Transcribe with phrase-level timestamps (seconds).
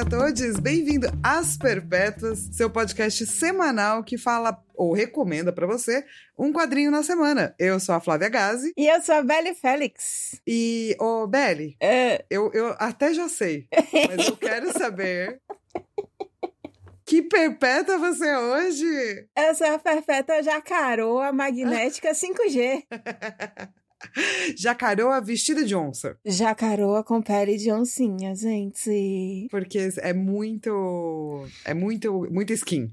[0.00, 6.02] a todos, bem-vindo às Perpétuas, seu podcast semanal que fala ou recomenda para você
[6.38, 7.54] um quadrinho na semana.
[7.58, 8.72] Eu sou a Flávia Gazi.
[8.78, 10.40] E eu sou a Belle Félix.
[10.46, 13.68] E, ô, Belle, É, eu, eu até já sei,
[14.08, 15.38] mas eu quero saber.
[17.04, 19.26] Que perpétua você é hoje?
[19.36, 22.84] eu sou a perfeita jacaroa magnética 5G.
[24.56, 26.16] Jacaroa vestida de onça.
[26.24, 29.46] Jacaroa com pele de oncinha, gente.
[29.50, 31.46] Porque é muito.
[31.64, 32.26] É muito.
[32.30, 32.90] Muita skin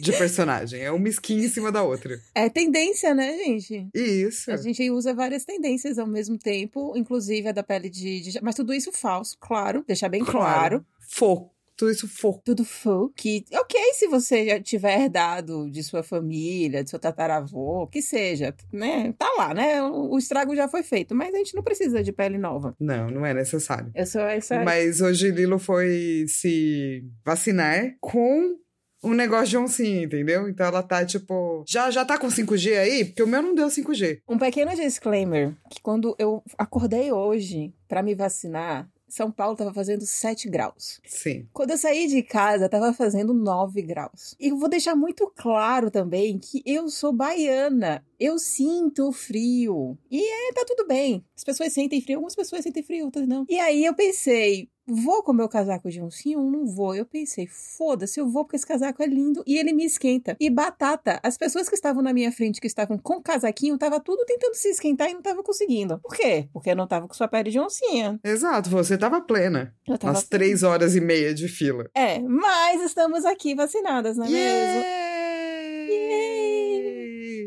[0.00, 0.80] de personagem.
[0.80, 2.20] É uma skin em cima da outra.
[2.34, 3.88] É tendência, né, gente?
[3.94, 4.50] Isso.
[4.50, 8.54] A gente usa várias tendências ao mesmo tempo, inclusive a da pele de, de- Mas
[8.54, 9.84] tudo isso falso, claro.
[9.86, 10.84] Deixar bem claro.
[11.00, 11.50] Fô.
[11.78, 12.40] Tudo isso fô.
[12.44, 13.12] Tudo faux.
[13.16, 18.52] Que, ok, se você já tiver herdado de sua família, de seu tataravô, que seja,
[18.72, 19.14] né?
[19.16, 19.80] Tá lá, né?
[19.80, 22.74] O, o estrago já foi feito, mas a gente não precisa de pele nova.
[22.80, 23.92] Não, não é necessário.
[23.94, 24.64] Eu sou essa.
[24.64, 28.56] Mas hoje Lilo foi se vacinar com
[29.04, 30.48] um negócio de oncinha, entendeu?
[30.48, 31.64] Então ela tá tipo.
[31.68, 33.04] Já, já tá com 5G aí?
[33.04, 34.22] Porque o meu não deu 5G.
[34.28, 40.04] Um pequeno disclaimer, que quando eu acordei hoje pra me vacinar, São Paulo tava fazendo
[40.04, 41.00] 7 graus.
[41.06, 41.46] Sim.
[41.52, 44.34] Quando eu saí de casa, tava fazendo 9 graus.
[44.38, 48.04] E eu vou deixar muito claro também que eu sou baiana.
[48.18, 49.96] Eu sinto frio.
[50.10, 51.24] E é, tá tudo bem.
[51.36, 53.46] As pessoas sentem frio, algumas pessoas sentem frio, outras não.
[53.48, 56.94] E aí eu pensei, vou com o meu casaco de oncinho não vou?
[56.94, 60.36] Eu pensei, foda-se, eu vou porque esse casaco é lindo e ele me esquenta.
[60.40, 64.24] E batata, as pessoas que estavam na minha frente, que estavam com casaquinho, tava tudo
[64.24, 65.98] tentando se esquentar e não tava conseguindo.
[65.98, 66.48] Por quê?
[66.52, 68.18] Porque eu não tava com sua pele de oncinha.
[68.24, 69.74] Exato, você tava plena.
[69.86, 71.88] Eu tava Nas três horas e meia de fila.
[71.94, 75.17] É, mas estamos aqui vacinadas, não é mesmo?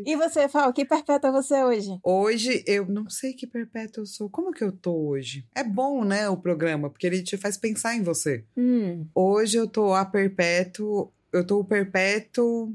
[0.06, 1.90] E você, Fal, que perpétua você é hoje?
[2.02, 4.28] Hoje eu não sei que perpétuo eu sou.
[4.30, 5.46] Como que eu tô hoje?
[5.54, 8.44] É bom, né, o programa, porque ele te faz pensar em você.
[8.56, 11.12] Hum, Hoje eu tô a perpétuo.
[11.32, 12.72] Eu tô o perpétuo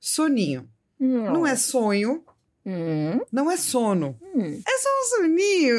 [0.00, 0.68] soninho.
[0.98, 2.22] Não é sonho,
[2.64, 4.16] Hum, não é sono.
[4.22, 4.60] hum.
[4.66, 5.76] É só um soninho.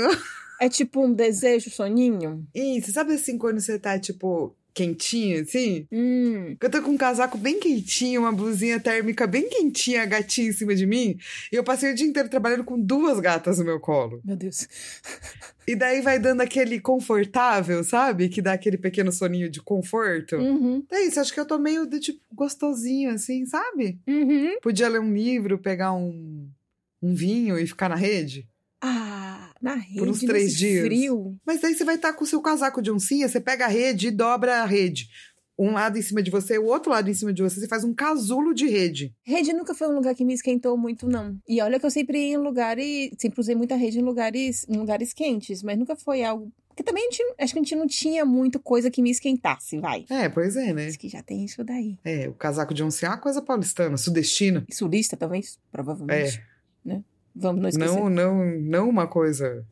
[0.59, 2.45] É tipo um desejo, soninho?
[2.53, 5.87] Isso, sabe assim, quando você tá, tipo, quentinho, assim?
[5.91, 6.55] Hum.
[6.59, 10.53] Eu tô com um casaco bem quentinho, uma blusinha térmica bem quentinha, a gatinha em
[10.53, 11.17] cima de mim.
[11.51, 14.21] E eu passei o dia inteiro trabalhando com duas gatas no meu colo.
[14.23, 14.67] Meu Deus.
[15.65, 18.27] E daí vai dando aquele confortável, sabe?
[18.27, 20.35] Que dá aquele pequeno soninho de conforto.
[20.35, 23.97] Uhum, É isso, acho que eu tô meio do tipo gostosinho, assim, sabe?
[24.05, 24.57] uhum.
[24.61, 26.49] Podia ler um livro, pegar um,
[27.01, 28.45] um vinho e ficar na rede.
[28.81, 30.85] Ah, na rede, Por uns três dias.
[30.85, 31.37] frio.
[31.45, 34.07] Mas daí você vai estar com o seu casaco de oncinha, você pega a rede
[34.07, 35.07] e dobra a rede.
[35.57, 37.83] Um lado em cima de você, o outro lado em cima de você, você faz
[37.83, 39.13] um casulo de rede.
[39.25, 41.37] Rede nunca foi um lugar que me esquentou muito, não.
[41.47, 44.75] E olha que eu sempre ia em lugares, sempre usei muita rede em lugares, em
[44.75, 46.51] lugares quentes, mas nunca foi algo...
[46.67, 50.05] Porque também gente, acho que a gente não tinha muito coisa que me esquentasse, vai.
[50.09, 50.87] É, pois é, né?
[50.87, 51.99] Acho que já tem isso daí.
[52.03, 54.65] É, o casaco de oncinha é uma coisa paulistana, sudestina.
[54.67, 55.59] E sulista, talvez?
[55.71, 56.39] Provavelmente.
[56.39, 56.89] É.
[56.89, 57.03] Né?
[57.35, 57.95] Vamos não esquecer.
[57.95, 59.65] Não, não, não uma coisa.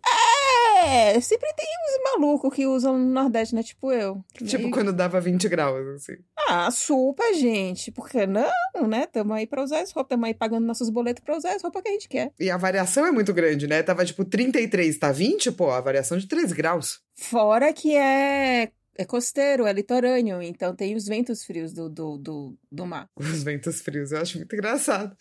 [0.83, 3.61] É, sempre tem uns malucos que usam no Nordeste, né?
[3.63, 4.23] Tipo eu.
[4.33, 6.13] Tipo meio- quando dava 20 graus, assim.
[6.49, 7.91] Ah, super, gente.
[7.91, 8.51] Por que não,
[8.87, 9.05] né?
[9.05, 10.09] Tamo aí pra usar as roupas.
[10.09, 12.31] Tamo aí pagando nossos boletos pra usar as roupas que a gente quer.
[12.39, 13.83] E a variação é muito grande, né?
[13.83, 16.99] Tava tipo 33, tá 20, pô, a variação de 3 graus.
[17.15, 20.41] Fora que é, é costeiro, é litorâneo.
[20.41, 23.07] Então tem os ventos frios do, do, do, do mar.
[23.17, 25.15] Os ventos frios, eu acho muito engraçado.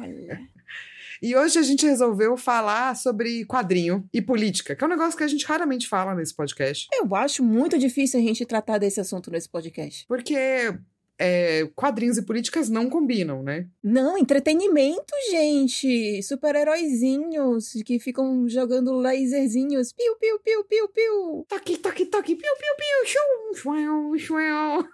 [0.01, 0.49] Olha.
[1.21, 5.23] E hoje a gente resolveu falar sobre quadrinho e política, que é um negócio que
[5.23, 6.87] a gente raramente fala nesse podcast.
[6.91, 10.03] Eu acho muito difícil a gente tratar desse assunto nesse podcast.
[10.07, 10.73] Porque
[11.19, 13.67] é, quadrinhos e políticas não combinam, né?
[13.83, 16.23] Não, entretenimento, gente.
[16.23, 19.93] Super-heróizinhos que ficam jogando laserzinhos.
[19.93, 21.45] Piu, piu, piu, piu, piu.
[21.47, 24.87] Toque, toque, toque, piu, piu, piu, shum, shum, shum.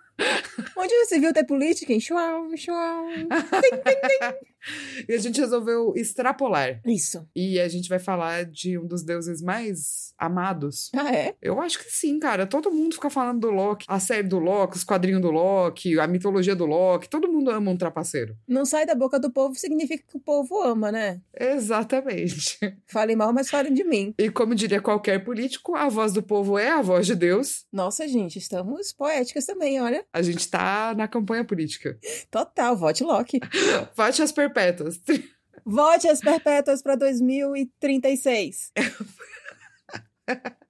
[0.75, 1.93] Onde você viu ter política?
[1.93, 3.05] Em Chuau, chuau.
[3.61, 4.19] Tem, tem, tem.
[5.07, 6.81] E a gente resolveu extrapolar.
[6.85, 7.27] Isso.
[7.35, 10.89] E a gente vai falar de um dos deuses mais amados.
[10.95, 11.35] Ah, é?
[11.41, 12.45] Eu acho que sim, cara.
[12.47, 16.07] Todo mundo fica falando do Loki, a série do Loki, os quadrinhos do Loki, a
[16.07, 17.09] mitologia do Loki.
[17.09, 18.35] Todo mundo ama um trapaceiro.
[18.47, 21.21] Não sai da boca do povo significa que o povo ama, né?
[21.39, 22.57] Exatamente.
[22.87, 24.13] Falem mal, mas falem de mim.
[24.17, 27.65] E como diria qualquer político, a voz do povo é a voz de Deus.
[27.71, 30.03] Nossa, gente, estamos poéticas também, olha.
[30.11, 31.97] A gente tá na campanha política.
[32.31, 33.39] Total, vote Loki.
[33.95, 34.99] Vote as perpétuas.
[35.65, 38.71] Vote as perpétuas para 2036.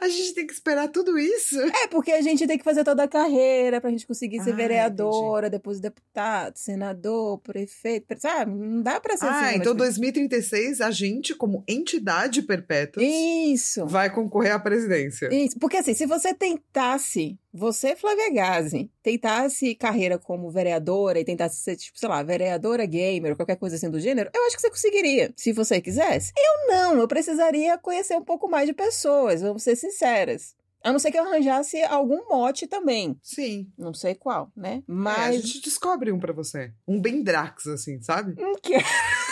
[0.00, 1.58] A gente tem que esperar tudo isso.
[1.58, 4.56] É, porque a gente tem que fazer toda a carreira pra gente conseguir ser Ah,
[4.56, 8.52] vereadora, depois deputado, senador, prefeito, sabe?
[8.54, 9.56] Não dá pra ser Ah, assim.
[9.58, 13.86] então mas- 2036 a gente, como entidade perpétua, Isso.
[13.86, 15.34] vai concorrer à presidência.
[15.34, 15.58] Isso.
[15.58, 21.76] Porque assim, se você tentasse, você, Flávia Gazi, tentasse carreira como vereadora e tentasse ser,
[21.76, 24.70] tipo, sei lá, vereadora gamer ou qualquer coisa assim do gênero, eu acho que você
[24.70, 26.32] conseguiria, se você quisesse.
[26.36, 30.54] Eu não, eu precisaria conhecer um pouco mais de pessoas, vamos ser sinceras.
[30.84, 33.18] A não ser que eu arranjasse algum mote também.
[33.20, 33.66] Sim.
[33.76, 34.74] Não sei qual, né?
[34.74, 35.42] É, a Mas.
[35.42, 36.72] gente descobre um pra você.
[36.86, 38.40] Um bem Drax, assim, sabe?
[38.40, 38.84] Não quero.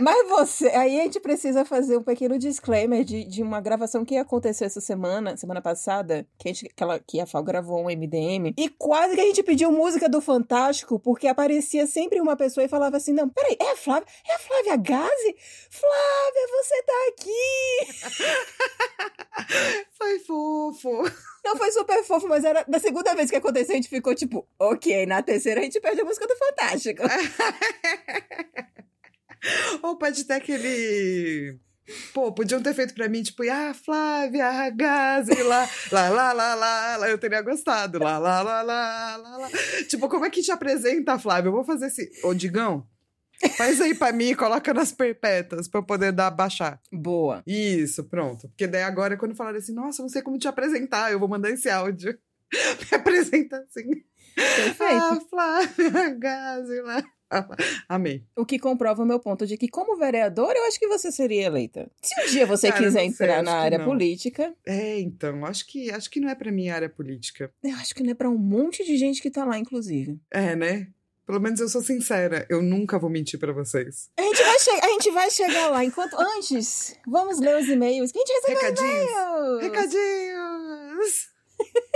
[0.00, 4.16] Mas você, aí a gente precisa fazer um pequeno disclaimer de, de uma gravação que
[4.16, 7.86] aconteceu essa semana, semana passada, que a, gente, que, ela, que a Fal gravou um
[7.86, 12.64] MDM, e quase que a gente pediu música do Fantástico, porque aparecia sempre uma pessoa
[12.64, 14.06] e falava assim: Não, peraí, é a Flávia?
[14.28, 15.36] É a Flávia Gazi?
[15.70, 17.40] Flávia, você tá aqui!
[19.92, 21.02] Foi fofo.
[21.44, 24.46] Não foi super fofo, mas era da segunda vez que aconteceu, a gente ficou tipo,
[24.58, 27.02] ok, na terceira a gente perde a música do Fantástico.
[29.82, 31.58] Ou pode ter aquele.
[32.14, 36.54] Pô, podiam ter feito pra mim, tipo, ah, Flávia, a Gazi, lá, lá, lá, lá,
[36.54, 39.48] lá, lá, eu teria gostado, lá, lá, lá, lá, lá, lá.
[39.88, 41.48] Tipo, como é que te apresenta, Flávia?
[41.48, 42.08] Eu vou fazer esse.
[42.22, 42.86] Ô, Digão,
[43.56, 46.80] faz aí pra mim e coloca nas perpétuas pra eu poder dar, baixar.
[46.92, 47.42] Boa.
[47.44, 48.48] Isso, pronto.
[48.48, 51.50] Porque daí agora, quando falarem assim, nossa, não sei como te apresentar, eu vou mandar
[51.50, 52.16] esse áudio.
[52.90, 53.88] Me apresenta assim.
[54.34, 54.94] Perfeito.
[54.94, 57.02] Ah, Flávia, Gazi, lá.
[57.88, 58.24] Amei.
[58.36, 61.44] O que comprova o meu ponto de que, como vereadora, eu acho que você seria
[61.46, 61.90] eleita.
[62.02, 63.84] Se um dia você Cara, quiser sei, entrar na área não.
[63.84, 67.50] política, É, então, acho que, acho que não é pra minha área política.
[67.62, 70.18] eu acho que não é pra um monte de gente que tá lá, inclusive.
[70.30, 70.88] É, né?
[71.26, 74.10] Pelo menos eu sou sincera, eu nunca vou mentir pra vocês.
[74.18, 75.84] A gente vai, a gente vai chegar lá.
[75.84, 78.10] Enquanto antes, vamos ler os e-mails.
[78.10, 79.10] que A gente recebeu Recadinhos.
[79.10, 79.62] e-mails.
[79.62, 81.30] Recadinhos!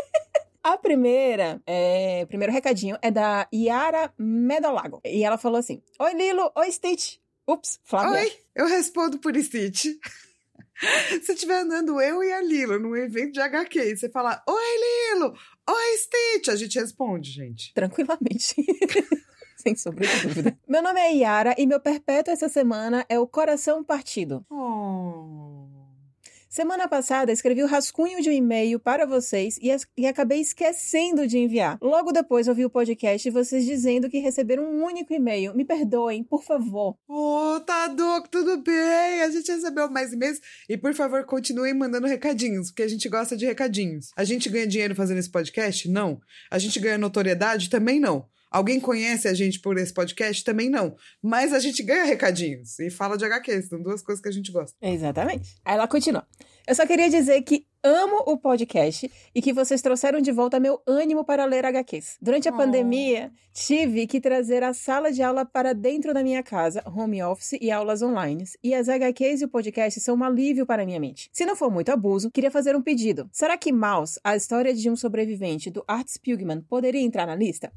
[0.65, 4.99] A primeira, é, o primeiro recadinho é da Yara Medolago.
[5.05, 6.51] E ela falou assim: Oi, Lilo.
[6.57, 7.19] Oi, Stitch.
[7.47, 8.23] Ups, Flávia.
[8.23, 9.85] Oi, eu respondo por Stitch.
[11.23, 15.15] Se estiver andando eu e a Lilo num evento de HQ e você falar, oi
[15.15, 15.35] Lilo,
[15.69, 17.73] oi Stitch, a gente responde, gente.
[17.75, 18.55] Tranquilamente.
[19.57, 20.59] Sem sombra de dúvida.
[20.67, 24.45] Meu nome é Yara e meu perpétuo essa semana é o Coração Partido.
[24.51, 25.54] Oh.
[26.55, 31.37] Semana passada escrevi o rascunho de um e-mail para vocês e, e acabei esquecendo de
[31.37, 31.77] enviar.
[31.83, 35.53] Logo depois ouvi o podcast e vocês dizendo que receberam um único e-mail.
[35.53, 36.97] Me perdoem, por favor.
[37.09, 39.23] Ô, Taduco, tudo bem?
[39.23, 40.41] A gente recebeu mais e-mails.
[40.69, 44.13] E, por favor, continuem mandando recadinhos, porque a gente gosta de recadinhos.
[44.17, 45.89] A gente ganha dinheiro fazendo esse podcast?
[45.89, 46.21] Não.
[46.49, 47.69] A gente ganha notoriedade?
[47.69, 48.29] Também não.
[48.55, 50.45] Alguém conhece a gente por esse podcast?
[50.45, 50.95] Também não.
[51.21, 53.63] Mas a gente ganha recadinhos e fala de HQ.
[53.63, 54.77] São duas coisas que a gente gosta.
[54.81, 55.57] Exatamente.
[55.65, 56.25] Aí ela continua.
[56.65, 60.81] Eu só queria dizer que amo o podcast e que vocês trouxeram de volta meu
[60.87, 62.17] ânimo para ler HQs.
[62.23, 62.57] Durante a Oh.
[62.57, 67.59] pandemia, tive que trazer a sala de aula para dentro da minha casa, home office
[67.61, 68.45] e aulas online.
[68.63, 71.29] E as HQs e o podcast são um alívio para a minha mente.
[71.33, 73.29] Se não for muito abuso, queria fazer um pedido.
[73.33, 77.73] Será que Mouse, a história de um sobrevivente do Art Spiegelman, poderia entrar na lista?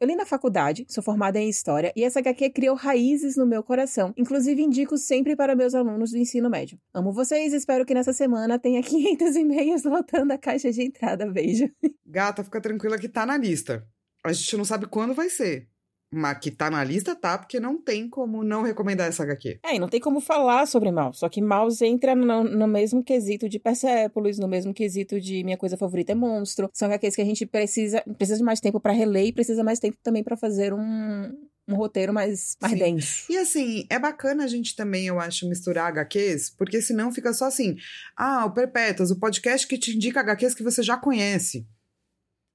[0.00, 3.62] Eu li na faculdade, sou formada em História, e essa HQ criou raízes no meu
[3.62, 4.12] coração.
[4.16, 6.78] Inclusive, indico sempre para meus alunos do ensino médio.
[6.92, 11.26] Amo vocês espero que nessa semana tenha 500 e-mails lotando a caixa de entrada.
[11.30, 11.68] Beijo.
[12.06, 13.86] Gata, fica tranquila que tá na lista.
[14.24, 15.68] A gente não sabe quando vai ser.
[16.14, 19.60] Mas que tá na lista, tá, porque não tem como não recomendar essa HQ.
[19.64, 23.02] É, e não tem como falar sobre Mouse, só que Mouse entra no, no mesmo
[23.02, 26.68] quesito de Persepolis, no mesmo quesito de Minha Coisa Favorita é Monstro.
[26.74, 29.78] São HQs que a gente precisa, precisa de mais tempo para reler e precisa mais
[29.78, 31.32] tempo também para fazer um,
[31.66, 32.78] um roteiro mais, mais Sim.
[32.78, 33.32] denso.
[33.32, 37.46] E assim, é bacana a gente também, eu acho, misturar HQs, porque senão fica só
[37.46, 37.76] assim:
[38.16, 41.66] ah, o Perpétuas, o podcast que te indica HQs que você já conhece.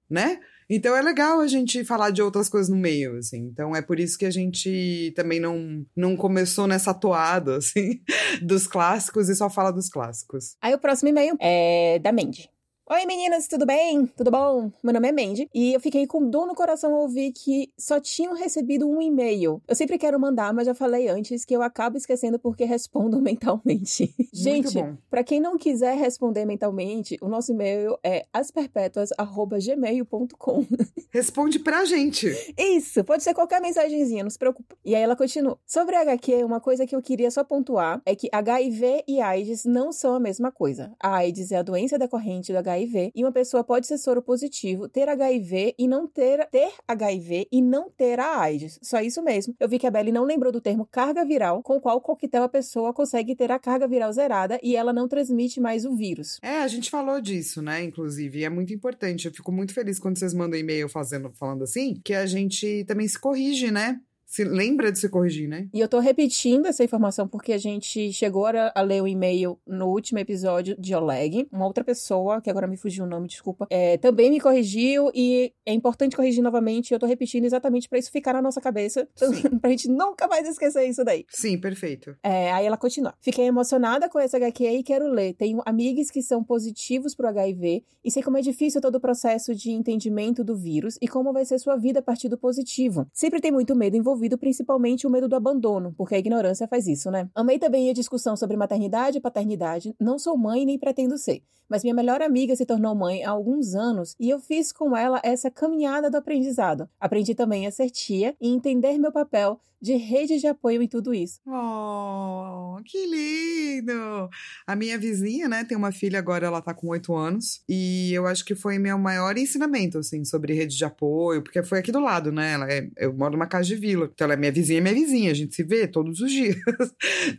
[0.10, 0.40] Né?
[0.70, 3.48] Então é legal a gente falar de outras coisas no meio, assim.
[3.52, 8.02] Então é por isso que a gente também não, não começou nessa toada, assim,
[8.42, 10.56] dos clássicos e só fala dos clássicos.
[10.62, 12.50] Aí o próximo e-mail é da Mandy.
[12.90, 14.06] Oi meninas, tudo bem?
[14.16, 14.72] Tudo bom?
[14.82, 18.00] Meu nome é Mandy e eu fiquei com dor no coração ao ouvir que só
[18.00, 19.62] tinham recebido um e-mail.
[19.68, 24.16] Eu sempre quero mandar, mas já falei antes que eu acabo esquecendo porque respondo mentalmente.
[24.32, 24.78] Gente,
[25.10, 30.66] para quem não quiser responder mentalmente, o nosso e-mail é asperpetuas@gmail.com.
[31.12, 32.54] Responde pra gente.
[32.58, 34.78] Isso, pode ser qualquer mensagenzinha, não se preocupa.
[34.86, 35.60] E aí ela continua.
[35.66, 39.92] Sobre HQ, uma coisa que eu queria só pontuar é que HIV e AIDS não
[39.92, 40.96] são a mesma coisa.
[40.98, 42.77] A AIDS é a doença decorrente do HIV
[43.16, 47.62] e uma pessoa pode ser soro positivo, ter HIV e não ter ter HIV e
[47.62, 48.80] não ter a AIDS.
[48.82, 49.56] Só isso mesmo.
[49.60, 52.44] Eu vi que a Belly não lembrou do termo carga viral, com o qual coquetel
[52.44, 56.40] a pessoa consegue ter a carga viral zerada e ela não transmite mais o vírus.
[56.42, 57.84] É, a gente falou disso, né?
[57.84, 59.28] Inclusive, e é muito importante.
[59.28, 63.08] Eu fico muito feliz quando vocês mandam e-mail fazendo, falando assim, que a gente também
[63.08, 64.00] se corrige, né?
[64.28, 65.70] Se lembra de se corrigir, né?
[65.74, 69.58] E eu tô repetindo essa informação porque a gente chegou a, ler o um e-mail
[69.66, 71.48] no último episódio de Oleg.
[71.50, 75.54] Uma outra pessoa, que agora me fugiu o nome, desculpa, é, também me corrigiu e
[75.66, 76.94] é importante corrigir novamente.
[76.94, 79.08] Eu tô repetindo exatamente para isso ficar na nossa cabeça,
[79.62, 81.26] pra gente nunca mais esquecer isso daí.
[81.30, 82.14] Sim, perfeito.
[82.22, 83.14] É, aí ela continua.
[83.22, 85.36] Fiquei emocionada com essa HQ e quero ler.
[85.36, 89.56] Tenho amigos que são positivos pro HIV e sei como é difícil todo o processo
[89.56, 93.08] de entendimento do vírus e como vai ser sua vida a partir do positivo.
[93.14, 96.88] Sempre tem muito medo envolvido envolvido principalmente o medo do abandono, porque a ignorância faz
[96.88, 97.30] isso, né?
[97.36, 99.96] Amei também a discussão sobre maternidade e paternidade.
[100.00, 103.76] Não sou mãe nem pretendo ser, mas minha melhor amiga se tornou mãe há alguns
[103.76, 106.90] anos e eu fiz com ela essa caminhada do aprendizado.
[107.00, 111.14] Aprendi também a ser tia e entender meu papel de rede de apoio em tudo
[111.14, 111.40] isso.
[111.46, 114.30] Oh, que lindo!
[114.66, 118.26] A minha vizinha, né, tem uma filha agora, ela tá com oito anos, e eu
[118.28, 122.00] acho que foi meu maior ensinamento, assim, sobre rede de apoio, porque foi aqui do
[122.00, 122.54] lado, né?
[122.54, 125.32] Ela é, eu moro numa casa de vila, então ela é minha vizinha, minha vizinha,
[125.32, 126.58] a gente se vê todos os dias,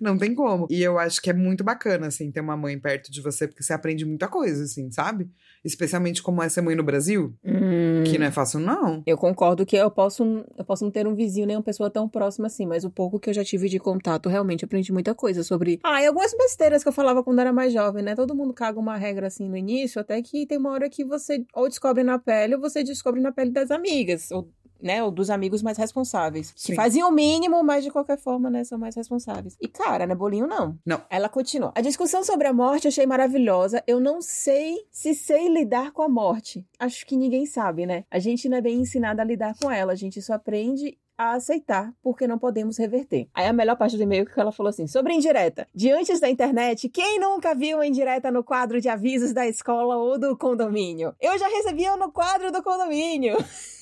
[0.00, 0.66] não tem como.
[0.70, 3.62] E eu acho que é muito bacana, assim, ter uma mãe perto de você, porque
[3.62, 5.28] você aprende muita coisa, assim, sabe?
[5.64, 9.02] Especialmente como é ser mãe no Brasil, hum, que não é fácil, não.
[9.06, 12.08] Eu concordo que eu posso, eu posso não ter um vizinho nem uma pessoa tão
[12.08, 15.42] próxima assim, mas o pouco que eu já tive de contato, realmente aprendi muita coisa
[15.42, 15.80] sobre.
[15.84, 18.14] Ah, e algumas besteiras que eu falava quando era mais jovem, né?
[18.14, 21.44] Todo mundo caga uma regra assim no início, até que tem uma hora que você
[21.54, 24.48] ou descobre na pele ou você descobre na pele das amigas, ou
[24.80, 26.52] né, ou dos amigos mais responsáveis.
[26.56, 26.72] Sim.
[26.72, 29.56] Que faziam o mínimo, mas de qualquer forma, né, são mais responsáveis.
[29.60, 30.78] E cara, né, bolinho não.
[30.84, 31.02] Não.
[31.10, 31.72] Ela continua.
[31.74, 33.82] A discussão sobre a morte eu achei maravilhosa.
[33.86, 36.66] Eu não sei se sei lidar com a morte.
[36.78, 38.04] Acho que ninguém sabe, né?
[38.10, 41.32] A gente não é bem ensinado a lidar com ela, a gente só aprende a
[41.32, 43.28] aceitar, porque não podemos reverter.
[43.34, 45.66] Aí a melhor parte do e-mail que ela falou assim: sobre indireta.
[45.74, 50.16] Diante da internet, quem nunca viu uma indireta no quadro de avisos da escola ou
[50.16, 51.12] do condomínio?
[51.20, 53.36] Eu já recebia no quadro do condomínio.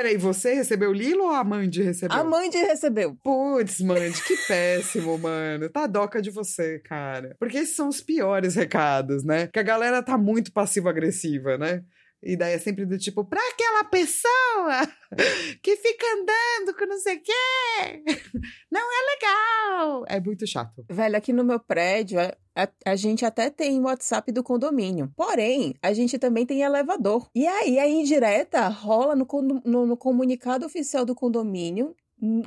[0.00, 2.16] Peraí, você recebeu Lilo ou a Mandy recebeu?
[2.16, 3.14] A Mandy recebeu.
[3.22, 5.68] Putz, Mandy, que péssimo, mano.
[5.68, 7.36] Tá doca de você, cara.
[7.38, 9.48] Porque esses são os piores recados, né?
[9.52, 11.82] Que a galera tá muito passivo-agressiva, né?
[12.22, 14.86] E daí é sempre do tipo, pra aquela pessoa
[15.62, 18.02] que fica andando com não sei o quê,
[18.70, 20.04] não é legal.
[20.06, 20.84] É muito chato.
[20.88, 25.10] Velho, aqui no meu prédio, a, a, a gente até tem WhatsApp do condomínio.
[25.16, 27.28] Porém, a gente também tem elevador.
[27.34, 29.26] E aí, a indireta rola no,
[29.64, 31.96] no, no comunicado oficial do condomínio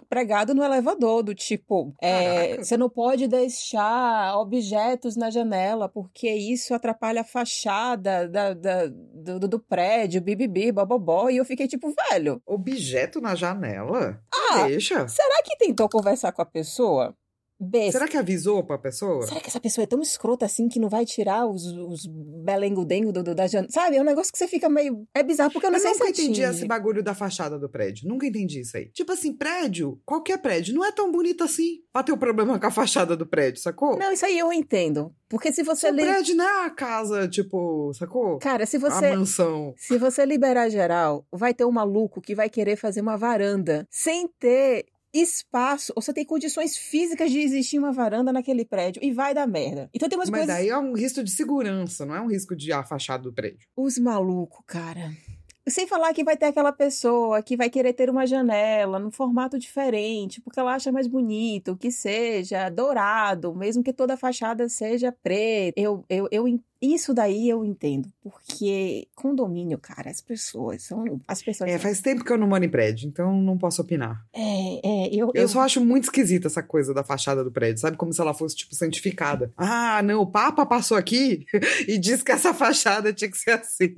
[0.07, 6.73] pregado no elevador, do tipo, é, você não pode deixar objetos na janela, porque isso
[6.73, 12.41] atrapalha a fachada da, da do, do, prédio, bibibi, bobobó, e eu fiquei tipo, velho.
[12.45, 14.21] Objeto na janela?
[14.33, 15.07] Ah, Deixa.
[15.07, 17.15] Será que tentou conversar com a pessoa?
[17.60, 17.93] Besta.
[17.93, 19.25] Será que avisou pra pessoa?
[19.25, 23.12] Será que essa pessoa é tão escrota assim que não vai tirar os, os belengo-dengo
[23.12, 23.72] da janela?
[23.72, 23.98] Sabe?
[23.98, 25.07] É um negócio que você fica meio.
[25.13, 27.69] É bizarro, porque eu não eu sei nunca se entendi esse bagulho da fachada do
[27.69, 28.07] prédio.
[28.07, 28.89] Nunca entendi isso aí.
[28.89, 32.67] Tipo assim, prédio, qualquer prédio, não é tão bonito assim pra ter um problema com
[32.67, 33.98] a fachada do prédio, sacou?
[33.98, 35.13] Não, isso aí eu entendo.
[35.29, 35.89] Porque se você.
[35.89, 36.03] O li...
[36.03, 38.38] prédio não é a casa, tipo, sacou?
[38.38, 39.07] Cara, se você.
[39.07, 39.74] A mansão.
[39.77, 44.27] Se você liberar geral, vai ter um maluco que vai querer fazer uma varanda sem
[44.27, 49.34] ter espaço, ou você tem condições físicas de existir uma varanda naquele prédio e vai
[49.34, 49.89] dar merda.
[49.93, 50.55] Então tem umas Mas coisas.
[50.55, 53.34] Mas daí é um risco de segurança, não é um risco de a fachada do
[53.34, 53.67] prédio.
[53.75, 55.12] Os malucos, cara.
[55.65, 59.58] Sem falar que vai ter aquela pessoa que vai querer ter uma janela num formato
[59.58, 65.15] diferente, porque ela acha mais bonito, que seja dourado, mesmo que toda a fachada seja
[65.24, 65.79] preta.
[65.79, 66.48] Eu, eu, eu
[66.83, 71.21] isso daí eu entendo, porque condomínio, cara, as pessoas são.
[71.27, 71.69] As pessoas.
[71.69, 74.25] É, faz tempo que eu não moro em prédio, então não posso opinar.
[74.33, 75.31] É, é, eu.
[75.33, 77.95] Eu, eu só acho muito esquisita essa coisa da fachada do prédio, sabe?
[77.95, 79.51] Como se ela fosse, tipo, santificada.
[79.55, 81.45] Ah, não, o Papa passou aqui
[81.87, 83.93] e disse que essa fachada tinha que ser assim.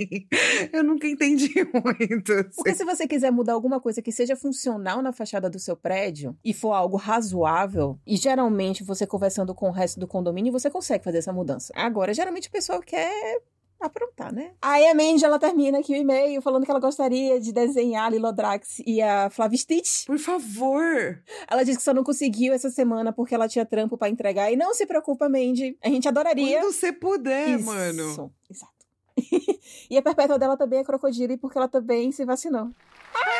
[0.72, 2.32] Eu nunca entendi muito.
[2.34, 2.50] Assim.
[2.56, 6.38] Porque se você quiser mudar alguma coisa que seja funcional na fachada do seu prédio
[6.46, 11.04] e for algo razoável, e geralmente você conversando com o resto do condomínio, você consegue
[11.04, 11.74] fazer essa mudança.
[11.76, 13.42] Agora, geralmente o pessoal pessoal quer
[13.80, 14.54] aprontar, né?
[14.62, 18.10] Aí a Mandy, ela termina aqui o e-mail falando que ela gostaria de desenhar a
[18.10, 20.06] Lilodrax e a Flav Stitch.
[20.06, 21.22] Por favor!
[21.48, 24.52] Ela disse que só não conseguiu essa semana porque ela tinha trampo para entregar.
[24.52, 25.78] E não se preocupa, Mandy.
[25.84, 26.60] A gente adoraria.
[26.60, 28.34] Quando você puder, Isso, mano.
[28.50, 28.74] Exato.
[29.90, 32.70] e a perpétua dela também é crocodilo porque ela também se vacinou.
[33.14, 33.35] Cada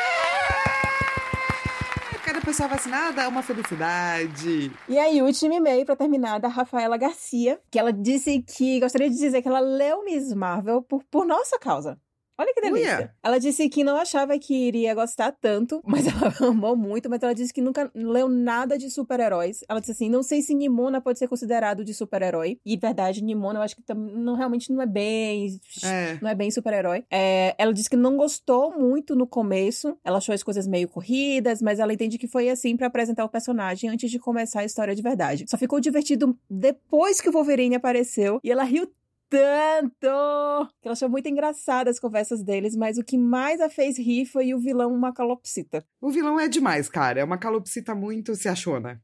[2.46, 4.70] pessoa vacinada é uma felicidade.
[4.88, 9.16] E aí, último e-mail pra terminar da Rafaela Garcia, que ela disse que gostaria de
[9.16, 11.98] dizer que ela leu Miss Marvel por, por nossa causa.
[12.38, 12.96] Olha que delícia.
[12.96, 13.14] Uia.
[13.22, 17.34] Ela disse que não achava que iria gostar tanto, mas ela amou muito, mas ela
[17.34, 19.60] disse que nunca leu nada de super-heróis.
[19.68, 22.58] Ela disse assim: não sei se Nimona pode ser considerado de super-herói.
[22.64, 25.58] E verdade, Nimona eu acho que não, realmente não é bem.
[25.82, 26.18] É.
[26.20, 27.04] Não é bem super-herói.
[27.10, 29.96] É, ela disse que não gostou muito no começo.
[30.04, 33.28] Ela achou as coisas meio corridas, mas ela entende que foi assim pra apresentar o
[33.28, 35.46] personagem antes de começar a história de verdade.
[35.48, 38.90] Só ficou divertido depois que o Wolverine apareceu e ela riu
[39.28, 40.68] tanto!
[40.80, 44.26] Que ela achou muito engraçada as conversas deles, mas o que mais a fez rir
[44.26, 45.84] foi o vilão Macalopsita.
[46.00, 47.20] O vilão é demais, cara.
[47.20, 49.00] É uma calopsita muito se achona.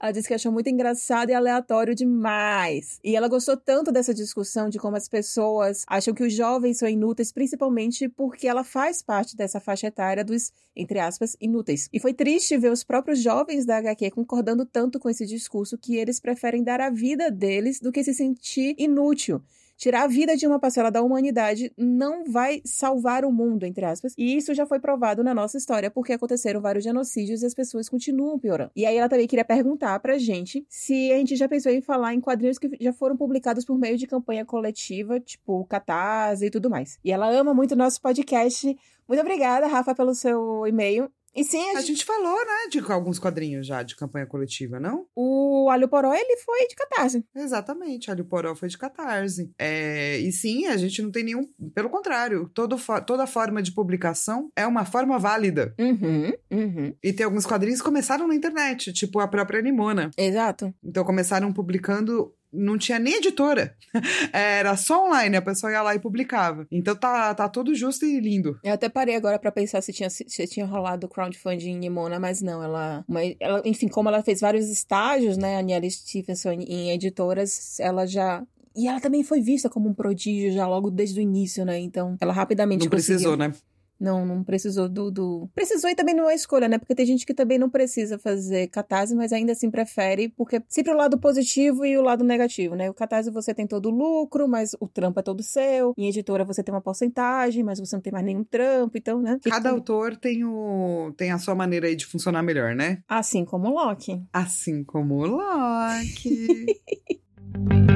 [0.00, 2.98] Ela disse que achou muito engraçado e aleatório demais.
[3.04, 6.88] E ela gostou tanto dessa discussão de como as pessoas acham que os jovens são
[6.88, 11.88] inúteis, principalmente porque ela faz parte dessa faixa etária dos, entre aspas, inúteis.
[11.92, 15.96] E foi triste ver os próprios jovens da HQ concordando tanto com esse discurso que
[15.96, 19.40] eles preferem dar a vida deles do que se sentir inútil.
[19.82, 24.14] Tirar a vida de uma parcela da humanidade não vai salvar o mundo, entre aspas.
[24.16, 27.88] E isso já foi provado na nossa história, porque aconteceram vários genocídios e as pessoas
[27.88, 28.70] continuam piorando.
[28.76, 32.14] E aí ela também queria perguntar pra gente se a gente já pensou em falar
[32.14, 36.70] em quadrinhos que já foram publicados por meio de campanha coletiva, tipo Catarse e tudo
[36.70, 37.00] mais.
[37.04, 38.78] E ela ama muito o nosso podcast.
[39.08, 41.10] Muito obrigada, Rafa, pelo seu e-mail.
[41.34, 44.78] E sim, a A gente- gente falou, né, de alguns quadrinhos já de campanha coletiva,
[44.78, 45.06] não?
[45.16, 47.24] o Alho Poró, ele foi de Catarse.
[47.34, 49.50] Exatamente, a Poró foi de catarse.
[49.58, 51.48] É, e sim, a gente não tem nenhum.
[51.74, 55.74] Pelo contrário, todo toda forma de publicação é uma forma válida.
[55.78, 56.94] Uhum, uhum.
[57.02, 60.10] E tem alguns quadrinhos que começaram na internet, tipo a própria Nimona.
[60.16, 60.74] Exato.
[60.82, 62.34] Então começaram publicando.
[62.52, 63.74] Não tinha nem editora.
[64.32, 66.66] Era só online, a pessoa ia lá e publicava.
[66.70, 68.58] Então tá, tá tudo justo e lindo.
[68.62, 72.42] Eu até parei agora pra pensar se tinha, se tinha rolado crowdfunding em Nimona, mas
[72.42, 73.62] não, ela, uma- ela.
[73.64, 78.42] Enfim, como ela fez vários estágios, né, a Niele Stephenson em editoras, ela já.
[78.74, 81.78] E ela também foi vista como um prodígio já logo desde o início, né?
[81.78, 83.48] Então, ela rapidamente Não precisou, conseguiu.
[83.50, 83.54] né?
[84.02, 85.48] Não, não precisou do, do.
[85.54, 86.76] Precisou e também não é escolha, né?
[86.76, 90.92] Porque tem gente que também não precisa fazer catarse, mas ainda assim prefere, porque sempre
[90.92, 92.90] o lado positivo e o lado negativo, né?
[92.90, 95.94] O catarse você tem todo o lucro, mas o trampo é todo seu.
[95.96, 99.38] Em editora você tem uma porcentagem, mas você não tem mais nenhum trampo, então, né?
[99.44, 103.04] Cada autor tem, o, tem a sua maneira aí de funcionar melhor, né?
[103.08, 104.20] Assim como o Loki.
[104.32, 106.66] Assim como o Loki.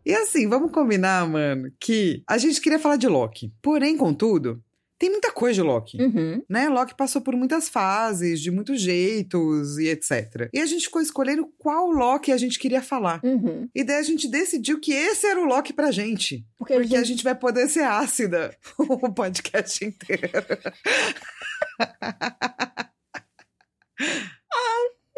[0.05, 3.51] e assim, vamos combinar, mano, que a gente queria falar de Loki.
[3.61, 4.63] Porém, contudo,
[4.97, 6.01] tem muita coisa de Loki.
[6.01, 6.41] Uhum.
[6.49, 6.69] Né?
[6.69, 10.49] Loki passou por muitas fases, de muitos jeitos e etc.
[10.53, 13.19] E a gente ficou escolhendo qual Loki a gente queria falar.
[13.23, 13.67] Uhum.
[13.75, 16.45] E daí a gente decidiu que esse era o Loki pra gente.
[16.57, 17.15] Porque, Porque a a gente...
[17.15, 20.29] gente vai poder ser ácida o podcast inteiro.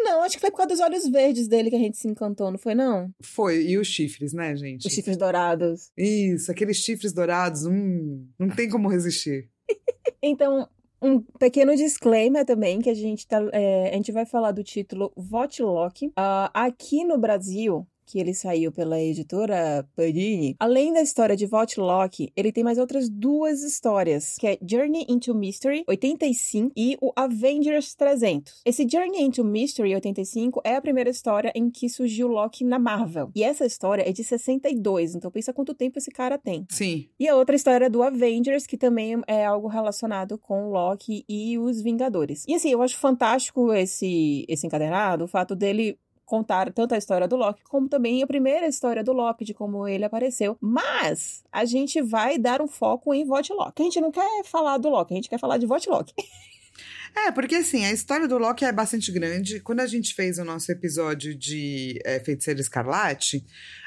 [0.07, 2.49] Não, acho que foi por causa dos olhos verdes dele que a gente se encantou,
[2.49, 3.11] não foi, não?
[3.21, 4.87] Foi, e os chifres, né, gente?
[4.87, 5.91] Os chifres dourados.
[5.97, 9.49] Isso, aqueles chifres dourados, hum, não tem como resistir.
[10.23, 10.67] Então,
[10.99, 13.39] um pequeno disclaimer também, que a gente tá.
[13.53, 16.11] é, a gente vai falar do título Vote Loki.
[16.15, 17.85] Ah, aqui no Brasil.
[18.07, 20.55] Que ele saiu pela editora Panini.
[20.59, 25.05] Além da história de Vote Loki, ele tem mais outras duas histórias, que é Journey
[25.09, 28.61] into Mystery 85 e o Avengers 300.
[28.65, 33.29] Esse Journey into Mystery 85 é a primeira história em que surgiu Loki na Marvel.
[33.35, 36.65] E essa história é de 62, então pensa quanto tempo esse cara tem.
[36.69, 41.25] Sim, E a outra história é do Avengers, que também é algo relacionado com Loki
[41.27, 42.45] e os Vingadores.
[42.47, 47.27] E assim, eu acho fantástico esse, esse encadernado, o fato dele contar tanto a história
[47.27, 50.57] do Loki, como também a primeira história do Loki, de como ele apareceu.
[50.59, 53.81] Mas a gente vai dar um foco em Vote Loki.
[53.81, 56.13] A gente não quer falar do Loki, a gente quer falar de Vote Loki.
[57.15, 59.59] É, porque assim, a história do Loki é bastante grande.
[59.59, 63.43] Quando a gente fez o nosso episódio de é, Feiticeira Escarlate,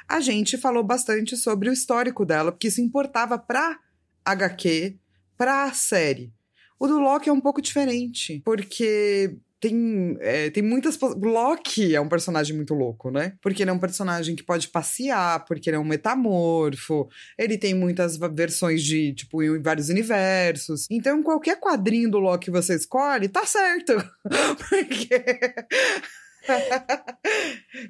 [0.08, 3.78] a gente falou bastante sobre o histórico dela, porque isso importava pra
[4.24, 4.98] HQ,
[5.36, 6.32] pra série.
[6.76, 10.98] O do Loki é um pouco diferente, porque tem, é, tem muitas.
[11.00, 13.34] Loki é um personagem muito louco, né?
[13.40, 17.74] Porque ele é um personagem que pode passear, porque ele é um metamorfo, ele tem
[17.74, 20.86] muitas versões de, tipo, em vários universos.
[20.90, 23.92] Então, qualquer quadrinho do Loki que você escolhe, tá certo.
[24.68, 25.22] porque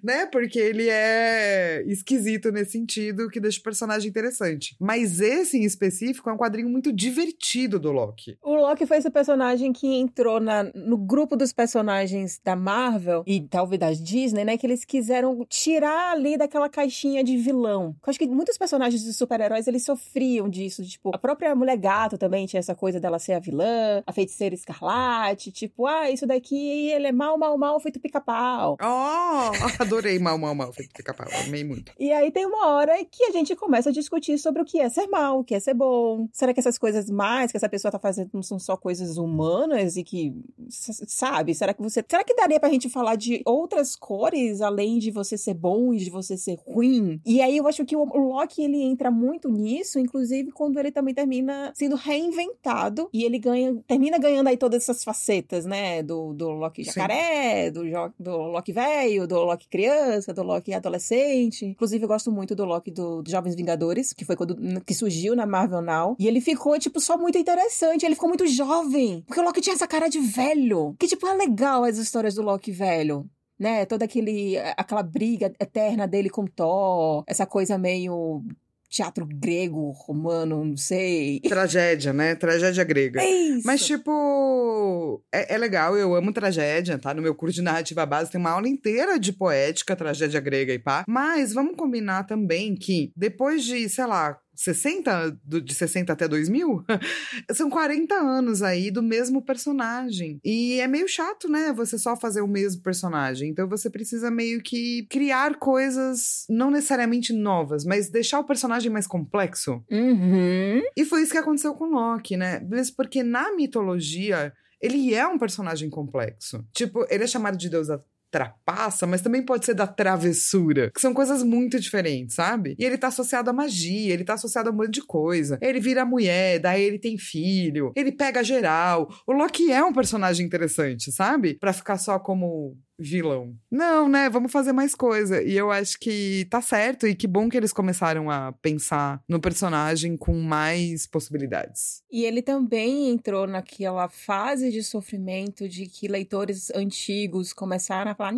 [0.03, 0.27] né?
[0.27, 4.77] Porque ele é esquisito nesse sentido, que deixa o personagem interessante.
[4.79, 8.39] Mas esse em específico é um quadrinho muito divertido do Loki.
[8.43, 13.41] O Loki foi esse personagem que entrou na, no grupo dos personagens da Marvel e
[13.41, 14.57] talvez da Disney, né?
[14.57, 17.97] Que eles quiseram tirar ali daquela caixinha de vilão.
[18.05, 20.83] Eu acho que muitos personagens de super-heróis eles sofriam disso.
[20.85, 24.55] Tipo, a própria Mulher Gato também tinha essa coisa dela ser a vilã, a feiticeira
[24.55, 25.53] escarlate.
[25.53, 28.77] Tipo, ah, isso daqui ele é mal, mal, mal, feito pica-pau.
[28.81, 29.51] Oh,
[29.81, 31.27] adorei mal, mal, mal, pica-pau.
[31.47, 31.93] Amei muito.
[31.99, 34.89] E aí tem uma hora que a gente começa a discutir sobre o que é
[34.89, 36.29] ser mal, o que é ser bom.
[36.33, 39.97] Será que essas coisas mais que essa pessoa tá fazendo não são só coisas humanas
[39.97, 40.35] e que,
[40.69, 41.55] sabe?
[41.55, 42.05] Será que você.
[42.09, 45.99] Será que daria pra gente falar de outras cores além de você ser bom e
[45.99, 47.21] de você ser ruim?
[47.25, 51.15] E aí eu acho que o Loki ele entra muito nisso, inclusive quando ele também
[51.15, 56.03] termina sendo reinventado e ele ganha, termina ganhando aí todas essas facetas, né?
[56.03, 57.83] Do, do Loki jacaré, do,
[58.19, 61.65] do Loki velho, do Loki criança, do Loki adolescente.
[61.65, 65.37] Inclusive, eu gosto muito do Loki do, do Jovens Vingadores, que foi quando que surgiu
[65.37, 66.17] na Marvel Now.
[66.19, 68.05] E ele ficou, tipo, só muito interessante.
[68.05, 69.23] Ele ficou muito jovem.
[69.27, 70.95] Porque o Loki tinha essa cara de velho.
[70.99, 73.29] Que, tipo, é legal as histórias do Loki velho
[73.61, 73.85] né?
[73.85, 78.43] Toda aquele, aquela briga eterna dele com Thor, essa coisa meio
[78.91, 81.41] teatro grego, romano, não sei.
[81.41, 82.35] Tragédia, né?
[82.35, 83.23] Tragédia grega.
[83.23, 83.67] É isso.
[83.67, 87.15] Mas, tipo, é, é, legal, eu amo tragédia, tá?
[87.15, 90.79] No meu curso de narrativa base tem uma aula inteira de poética, tragédia grega e
[90.79, 91.05] pá.
[91.07, 96.85] Mas vamos combinar também que depois de, sei lá, 60, de 60 até 2000,
[97.53, 100.39] são 40 anos aí do mesmo personagem.
[100.45, 101.73] E é meio chato, né?
[101.73, 103.49] Você só fazer o mesmo personagem.
[103.49, 109.07] Então você precisa meio que criar coisas não necessariamente novas, mas deixar o personagem mais
[109.07, 109.83] complexo.
[109.91, 110.83] Uhum.
[110.95, 112.61] E foi isso que aconteceu com Loki, né?
[112.69, 116.65] Mas porque na mitologia ele é um personagem complexo.
[116.73, 121.01] Tipo, ele é chamado de deus da trapaça, mas também pode ser da travessura, que
[121.01, 122.77] são coisas muito diferentes, sabe?
[122.79, 125.59] E ele tá associado à magia, ele tá associado a um monte de coisa.
[125.61, 129.09] Ele vira mulher, daí ele tem filho, ele pega geral.
[129.27, 131.55] O Loki é um personagem interessante, sabe?
[131.59, 133.55] Para ficar só como vilão.
[133.71, 134.29] Não, né?
[134.29, 135.43] Vamos fazer mais coisa.
[135.43, 139.41] E eu acho que tá certo e que bom que eles começaram a pensar no
[139.41, 142.03] personagem com mais possibilidades.
[142.13, 148.35] E ele também entrou naquela fase de sofrimento de que leitores antigos começaram a falar: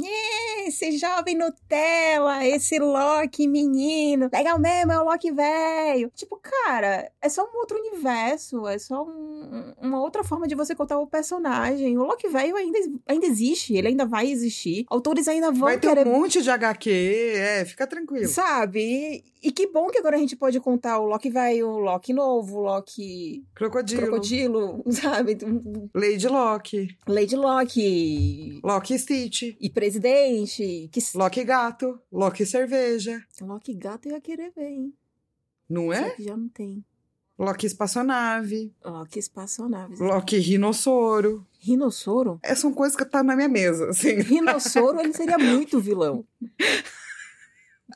[0.66, 6.12] esse jovem Nutella, esse Loki menino, legal mesmo, é o Loki velho.
[6.14, 10.74] Tipo, cara, é só um outro universo, é só um, uma outra forma de você
[10.74, 11.98] contar o personagem.
[11.98, 14.51] O Loki velho ainda, ainda existe, ele ainda vai existir
[14.88, 16.06] Autores ainda vão Vai ter querer...
[16.06, 18.28] um monte de HQ, é, fica tranquilo.
[18.28, 18.80] Sabe?
[18.80, 22.12] E, e que bom que agora a gente pode contar o Loki velho, o Loki
[22.12, 23.44] novo, o Loki...
[23.54, 24.02] Crocodilo.
[24.02, 25.38] Crocodilo, sabe?
[25.94, 26.96] Lady Loki.
[27.08, 28.60] Lady Loki.
[28.62, 29.56] Loki Stitch.
[29.60, 30.88] E Presidente.
[30.92, 31.00] Que...
[31.14, 31.98] Loki Gato.
[32.12, 33.22] Loki Cerveja.
[33.40, 34.94] Loki Gato eu ia querer ver, hein?
[35.68, 36.02] Não é?
[36.02, 36.84] Só que já não tem.
[37.42, 38.72] Loki Espaçonave.
[38.84, 39.96] Loki Espaçonave.
[39.98, 41.44] Loki Rinossoro.
[41.58, 42.38] Rinossoro?
[42.40, 44.14] Essas são coisas que tá na minha mesa, assim.
[44.20, 46.24] Rinossoro, ele seria muito vilão.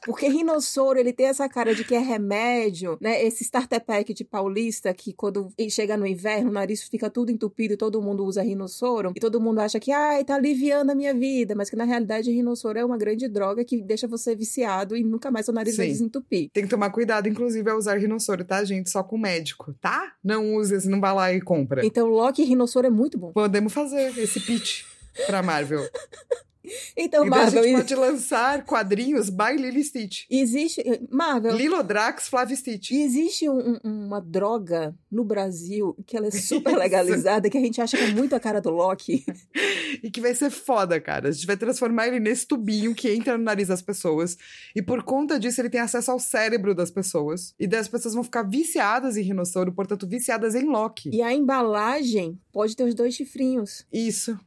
[0.04, 3.22] Porque rinossoro, ele tem essa cara de que é remédio, né?
[3.24, 7.74] Esse starter pack de paulista que quando chega no inverno, o nariz fica tudo entupido
[7.74, 9.12] e todo mundo usa rinossoro.
[9.14, 11.54] E todo mundo acha que, ai, tá aliviando a minha vida.
[11.54, 15.30] Mas que na realidade rinossoro é uma grande droga que deixa você viciado e nunca
[15.30, 15.82] mais o nariz Sim.
[15.82, 16.50] vai desentupir.
[16.52, 18.90] Tem que tomar cuidado, inclusive, ao usar rinossoro, tá, gente?
[18.90, 20.12] Só com médico, tá?
[20.22, 21.84] Não use, assim, não vai lá e compra.
[21.84, 23.32] Então, Loki e rinossoro é muito bom.
[23.32, 24.84] Podemos fazer esse pitch
[25.26, 25.88] pra Marvel.
[26.96, 30.24] Então, e daí a Marvel, gente pode lançar quadrinhos by Lily Stitch.
[30.30, 30.82] existe.
[31.10, 31.54] Marvel.
[31.54, 32.90] Lilodrax Flav Stitch.
[32.90, 37.80] Existe um- um- uma droga no Brasil que ela é super legalizada, que a gente
[37.80, 39.24] acha que é muito a cara do Loki.
[40.02, 41.28] E que vai ser foda, cara.
[41.28, 44.36] A gente vai transformar ele nesse tubinho que entra no nariz das pessoas.
[44.74, 47.54] E por conta disso, ele tem acesso ao cérebro das pessoas.
[47.58, 51.10] E daí as pessoas vão ficar viciadas em rinossoro, portanto, viciadas em Loki.
[51.14, 53.86] E a embalagem pode ter os dois chifrinhos.
[53.92, 54.38] Isso.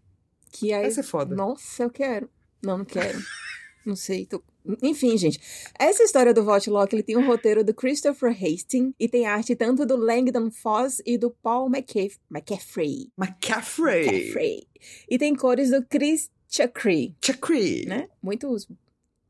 [0.51, 0.81] Que aí.
[0.81, 1.35] Vai ser foda.
[1.35, 2.29] Nossa, eu quero.
[2.63, 3.19] Não, não quero.
[3.85, 4.25] não sei.
[4.25, 4.41] Tô...
[4.83, 5.39] Enfim, gente.
[5.77, 9.55] Essa história do Vault Lock, ele tem um roteiro do Christopher Hastings e tem arte
[9.55, 12.19] tanto do Langdon Foss e do Paul McCaff...
[12.29, 13.11] McCaffrey.
[13.17, 14.07] McCaffrey.
[14.07, 14.67] McCaffrey.
[15.09, 17.85] E tem cores do Chris Chakri, Chakri.
[17.85, 18.09] né?
[18.21, 18.67] Muitos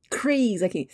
[0.10, 0.88] Chris aqui.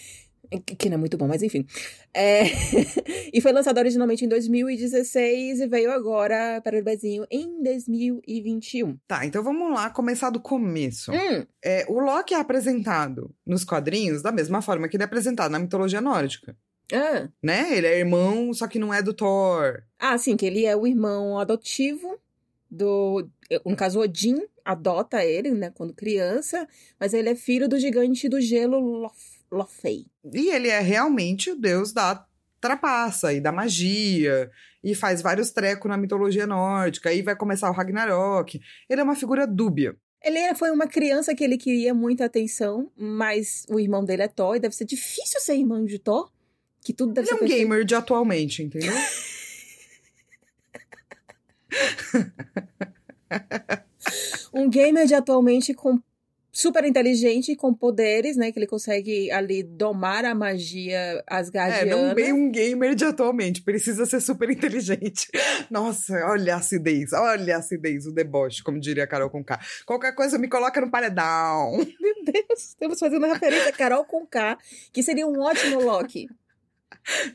[0.77, 1.65] Que não é muito bom, mas enfim.
[2.13, 2.43] É...
[3.33, 8.97] e foi lançado originalmente em 2016 e veio agora para o Brasil em 2021.
[9.07, 11.11] Tá, então vamos lá começar do começo.
[11.11, 15.51] Hum, É, o Loki é apresentado nos quadrinhos da mesma forma que ele é apresentado
[15.51, 16.55] na mitologia nórdica.
[16.93, 17.77] ah, Né?
[17.77, 19.83] Ele é irmão, só que não é do Thor.
[19.99, 22.19] Ah, sim, que ele é o irmão adotivo
[22.69, 23.27] do.
[23.65, 26.67] No caso, Odin adota ele, né, quando criança,
[26.99, 30.05] mas ele é filho do gigante do gelo Lof Lofei.
[30.33, 32.25] E ele é realmente o deus da
[32.59, 34.49] trapaça e da magia,
[34.83, 38.59] e faz vários trecos na mitologia nórdica, aí vai começar o Ragnarok.
[38.89, 39.95] Ele é uma figura dúbia.
[40.23, 44.55] Ele foi uma criança que ele queria muita atenção, mas o irmão dele é Thor,
[44.55, 46.31] e deve ser difícil ser irmão de Thor,
[46.83, 48.93] que tudo deve ele ser é um gamer de atualmente, entendeu?
[54.53, 55.99] um gamer de atualmente com
[56.55, 58.49] super inteligente com poderes, né?
[58.49, 61.91] Que ele consegue ali domar a magia asgardiana.
[61.91, 65.27] É, não bem um gamer de atualmente, precisa ser super inteligente.
[65.69, 69.59] Nossa, olha a acidez, olha a acidez, o deboche, como diria a Carol Conká.
[69.85, 71.75] Qualquer coisa me coloca no paredão.
[71.99, 74.57] Meu Deus, estamos fazendo referência a Carol Conká,
[74.93, 76.29] que seria um ótimo Loki.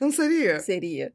[0.01, 0.61] Não seria?
[0.61, 1.13] Seria.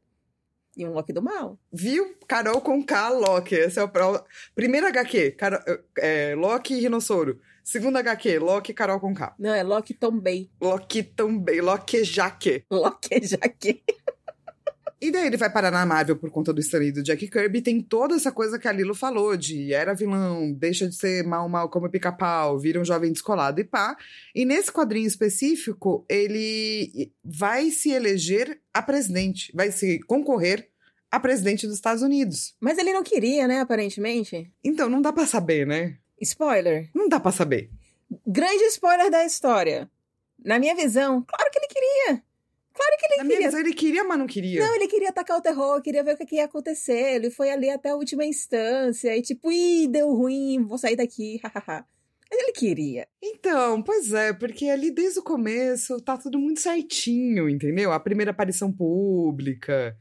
[0.76, 1.58] E um Loki do mal.
[1.72, 2.14] Viu?
[2.28, 3.56] Carol com K, Loki.
[3.56, 4.22] Esse é o pro...
[4.54, 5.32] primeiro HQ.
[5.32, 5.60] Carol,
[5.98, 7.40] é, Loki e Rinossauro.
[7.66, 9.34] Segunda HQ, Loki Carol com K.
[9.36, 10.48] Não, é Loki também.
[10.60, 11.60] Loki também.
[11.60, 12.62] Loki Jaque.
[12.70, 13.82] Loki Jaque.
[15.00, 17.60] E daí ele vai parar na Marvel por conta do Stanley do Jack Kirby.
[17.60, 21.48] Tem toda essa coisa que a Lilo falou de era vilão, deixa de ser mal
[21.48, 23.96] mal como pica-pau, vira um jovem descolado e pá.
[24.32, 30.70] E nesse quadrinho específico, ele vai se eleger a presidente, vai se concorrer
[31.10, 32.54] a presidente dos Estados Unidos.
[32.60, 34.52] Mas ele não queria, né, aparentemente?
[34.62, 35.98] Então, não dá para saber, né?
[36.20, 36.90] Spoiler.
[36.94, 37.70] Não dá para saber.
[38.26, 39.90] Grande spoiler da história.
[40.44, 42.22] Na minha visão, claro que ele queria.
[42.72, 43.36] Claro que ele Na queria.
[43.38, 44.60] minha visão, ele queria, mas não queria.
[44.66, 47.14] Não, ele queria atacar o terror, queria ver o que ia acontecer.
[47.16, 51.40] Ele foi ali até a última instância e tipo, ih, deu ruim, vou sair daqui,
[51.42, 51.86] hahaha.
[52.30, 53.06] Mas ele queria.
[53.22, 57.92] Então, pois é, porque ali desde o começo tá tudo muito certinho, entendeu?
[57.92, 59.96] A primeira aparição pública.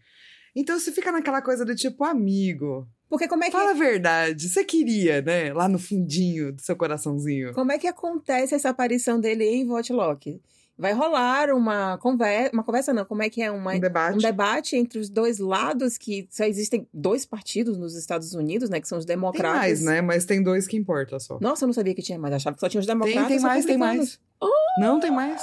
[0.56, 2.88] Então você fica naquela coisa do tipo, amigo.
[3.09, 3.51] Porque como é que.
[3.51, 5.53] Fala a verdade, você queria, né?
[5.53, 7.53] Lá no fundinho do seu coraçãozinho.
[7.53, 10.41] Como é que acontece essa aparição dele em Votlock?
[10.77, 14.15] vai rolar uma conversa, uma conversa não, como é que é uma, um, debate.
[14.15, 18.81] um debate entre os dois lados que só existem dois partidos nos Estados Unidos, né,
[18.81, 19.51] que são os democratas.
[19.51, 20.01] Tem mais, né?
[20.01, 21.39] Mas tem dois que importa só.
[21.39, 23.27] Nossa, eu não sabia que tinha mais, achava que só tinha os democratas.
[23.27, 24.19] Tem, tem mais, tem mais.
[24.41, 24.49] Oh!
[24.79, 25.41] Não, tem mais.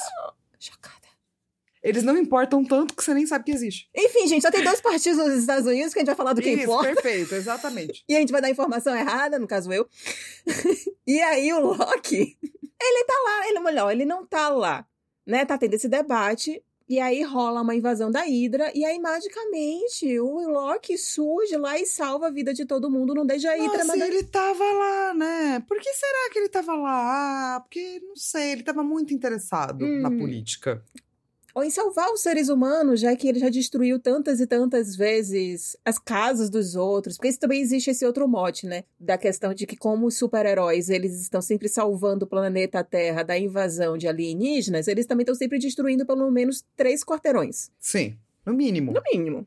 [1.83, 3.88] Eles não importam tanto que você nem sabe que existe.
[3.95, 6.40] Enfim, gente, só tem dois partidos nos Estados Unidos que a gente vai falar do
[6.40, 6.95] que Isso, importa.
[6.95, 8.05] perfeito, exatamente.
[8.09, 9.87] e a gente vai dar informação errada, no caso eu.
[11.07, 12.38] e aí o Loki,
[12.81, 14.87] ele tá lá, ele melhor, ele não tá lá
[15.27, 15.45] né?
[15.45, 16.62] Tá tendo esse debate.
[16.88, 21.87] E aí rola uma invasão da Hydra, e aí magicamente o Loki surge lá e
[21.87, 25.64] salva a vida de todo mundo, não deixa a Hydra Nossa, ele tava lá, né?
[25.66, 27.57] Por que será que ele tava lá?
[27.57, 30.01] Ah, porque, não sei, ele tava muito interessado hum.
[30.01, 30.85] na política
[31.55, 35.77] ou em salvar os seres humanos, já que ele já destruiu tantas e tantas vezes
[35.85, 37.17] as casas dos outros.
[37.17, 38.85] Porque também existe esse outro mote, né?
[38.99, 43.38] Da questão de que, como os super-heróis eles estão sempre salvando o planeta Terra da
[43.38, 47.71] invasão de alienígenas, eles também estão sempre destruindo pelo menos três quarteirões.
[47.79, 48.93] Sim, no mínimo.
[48.93, 49.47] No mínimo.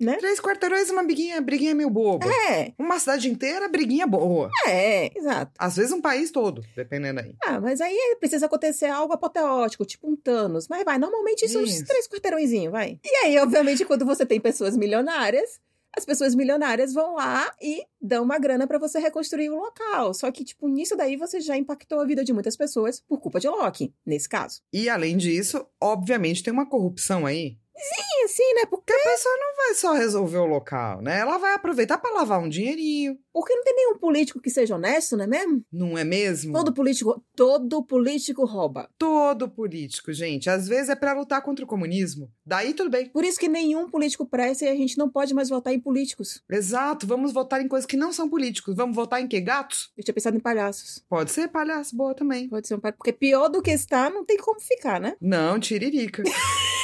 [0.00, 0.16] Né?
[0.16, 2.26] Três quarteirões, uma briguinha, briguinha meio boba.
[2.50, 2.72] É.
[2.78, 4.50] Uma cidade inteira, briguinha boa.
[4.66, 5.52] É, exato.
[5.58, 7.34] Às vezes um país todo, dependendo aí.
[7.44, 10.68] Ah, mas aí precisa acontecer algo apoteótico, tipo um Thanos.
[10.68, 12.98] Mas vai, normalmente são uns três quarteirõezinhos, vai.
[13.04, 15.60] E aí, obviamente, quando você tem pessoas milionárias,
[15.96, 20.12] as pessoas milionárias vão lá e dão uma grana para você reconstruir o local.
[20.12, 23.38] Só que, tipo, nisso daí você já impactou a vida de muitas pessoas por culpa
[23.38, 24.60] de Loki, nesse caso.
[24.72, 28.66] E além disso, obviamente tem uma corrupção aí Sim, sim, né?
[28.70, 31.18] Porque a pessoa não vai só resolver o local, né?
[31.18, 33.18] Ela vai aproveitar para lavar um dinheirinho.
[33.32, 35.64] Porque não tem nenhum político que seja honesto, não é mesmo?
[35.72, 36.52] Não é mesmo?
[36.52, 38.88] Todo político, todo político rouba.
[38.96, 40.48] Todo político, gente.
[40.48, 42.30] Às vezes é para lutar contra o comunismo.
[42.46, 43.08] Daí tudo bem.
[43.08, 46.42] Por isso que nenhum político presta e a gente não pode mais votar em políticos.
[46.48, 47.08] Exato.
[47.08, 48.76] Vamos votar em coisas que não são políticos.
[48.76, 49.40] Vamos votar em quê?
[49.40, 49.90] Gatos?
[49.96, 51.04] Eu tinha pensado em palhaços.
[51.08, 52.48] Pode ser palhaço, boa também.
[52.48, 52.98] Pode ser um palhaço.
[52.98, 55.16] Porque pior do que está, não tem como ficar, né?
[55.20, 56.22] Não, tiririca.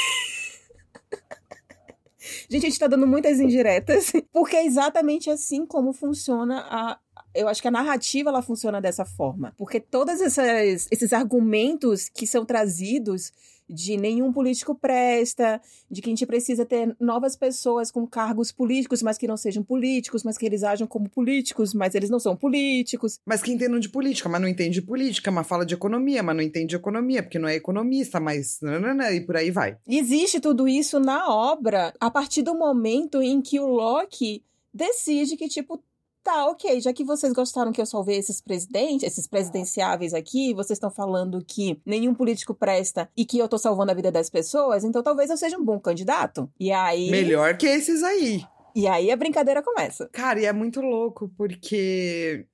[2.50, 6.98] Gente, a gente tá dando muitas indiretas, porque é exatamente assim como funciona a,
[7.32, 9.54] eu acho que a narrativa ela funciona dessa forma.
[9.56, 13.32] Porque todos esses argumentos que são trazidos
[13.70, 19.02] de nenhum político presta, de que a gente precisa ter novas pessoas com cargos políticos,
[19.02, 22.36] mas que não sejam políticos, mas que eles ajam como políticos, mas eles não são
[22.36, 23.18] políticos.
[23.24, 26.36] Mas que entendam de política, mas não entende de política, mas fala de economia, mas
[26.36, 28.58] não entende de economia, porque não é economista, mas
[29.14, 29.76] e por aí vai.
[29.86, 35.48] Existe tudo isso na obra a partir do momento em que o Locke decide que,
[35.48, 35.82] tipo,
[36.30, 36.80] Tá, ok.
[36.80, 41.44] Já que vocês gostaram que eu salvei esses presidentes, esses presidenciáveis aqui, vocês estão falando
[41.44, 45.28] que nenhum político presta e que eu tô salvando a vida das pessoas, então talvez
[45.28, 46.48] eu seja um bom candidato.
[46.60, 47.10] E aí.
[47.10, 48.44] Melhor que esses aí.
[48.76, 50.08] E aí a brincadeira começa.
[50.12, 52.46] Cara, e é muito louco, porque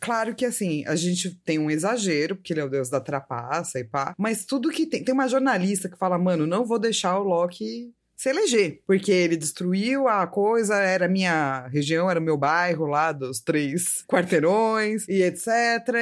[0.00, 3.80] Claro que assim, a gente tem um exagero, porque ele é o deus da trapaça
[3.80, 4.14] e pá.
[4.16, 5.04] Mas tudo que tem.
[5.04, 7.92] Tem uma jornalista que fala, mano, não vou deixar o Loki
[8.24, 13.38] se eleger, porque ele destruiu a coisa, era minha região, era meu bairro lá dos
[13.38, 15.46] três quarteirões e etc.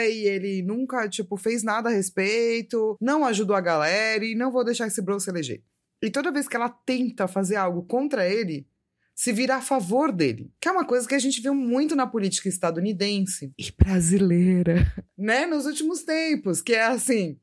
[0.08, 4.64] E ele nunca, tipo, fez nada a respeito, não ajudou a galera e não vou
[4.64, 5.64] deixar esse bro se eleger.
[6.00, 8.68] E toda vez que ela tenta fazer algo contra ele,
[9.16, 10.48] se vira a favor dele.
[10.60, 15.44] Que é uma coisa que a gente viu muito na política estadunidense e brasileira, né?
[15.44, 17.36] Nos últimos tempos, que é assim.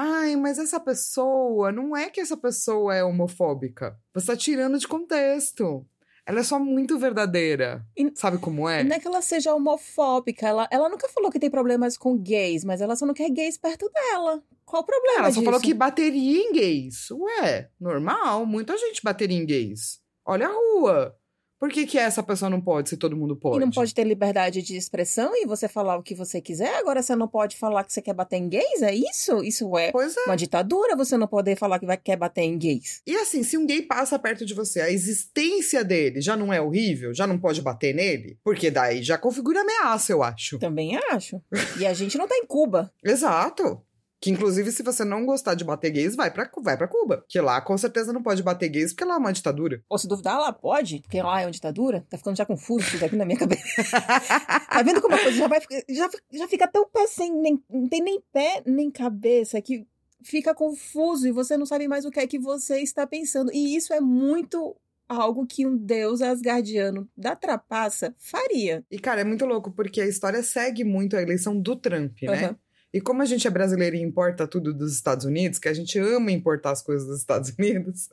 [0.00, 3.98] Ai, mas essa pessoa, não é que essa pessoa é homofóbica.
[4.14, 5.84] Você tá tirando de contexto.
[6.24, 7.84] Ela é só muito verdadeira.
[7.96, 8.84] E- Sabe como é?
[8.84, 12.62] Não é que ela seja homofóbica, ela, ela nunca falou que tem problemas com gays,
[12.64, 14.42] mas ela só não quer gays perto dela.
[14.64, 15.44] Qual o problema Ela só disso?
[15.44, 17.10] falou que bateria em gays.
[17.10, 20.00] Ué, normal, muita gente bateria em gays.
[20.24, 21.16] Olha a rua.
[21.58, 23.56] Por que, que essa pessoa não pode, se todo mundo pode?
[23.56, 26.74] E não pode ter liberdade de expressão e você falar o que você quiser?
[26.76, 28.82] Agora você não pode falar que você quer bater em gays?
[28.82, 29.42] É isso?
[29.42, 29.88] Isso é
[30.20, 30.24] é.
[30.26, 33.02] uma ditadura você não poder falar que vai, quer bater em gays.
[33.06, 36.60] E assim, se um gay passa perto de você, a existência dele já não é
[36.60, 37.12] horrível?
[37.12, 38.38] Já não pode bater nele?
[38.44, 40.58] Porque daí já configura ameaça, eu acho.
[40.58, 41.40] Também acho.
[41.78, 42.92] E a gente não tá em Cuba.
[43.02, 43.82] Exato.
[44.20, 47.24] Que inclusive, se você não gostar de bater gays, vai pra, vai pra Cuba.
[47.28, 49.82] Que lá com certeza não pode bater gays, porque lá é uma ditadura.
[49.88, 52.04] Ou se duvidar, lá pode, porque lá é uma ditadura.
[52.08, 53.62] Tá ficando já confuso isso daqui na minha cabeça.
[54.70, 57.88] tá vendo como a coisa já vai já, já fica tão pé sem nem não
[57.88, 59.86] tem nem pé nem cabeça que
[60.22, 63.52] fica confuso e você não sabe mais o que é que você está pensando.
[63.52, 64.76] E isso é muito
[65.08, 68.84] algo que um deus asgardiano da trapaça faria.
[68.90, 72.44] E, cara, é muito louco, porque a história segue muito a eleição do Trump, né?
[72.44, 72.56] Aham.
[72.92, 75.98] E como a gente é brasileiro e importa tudo dos Estados Unidos, que a gente
[75.98, 78.08] ama importar as coisas dos Estados Unidos,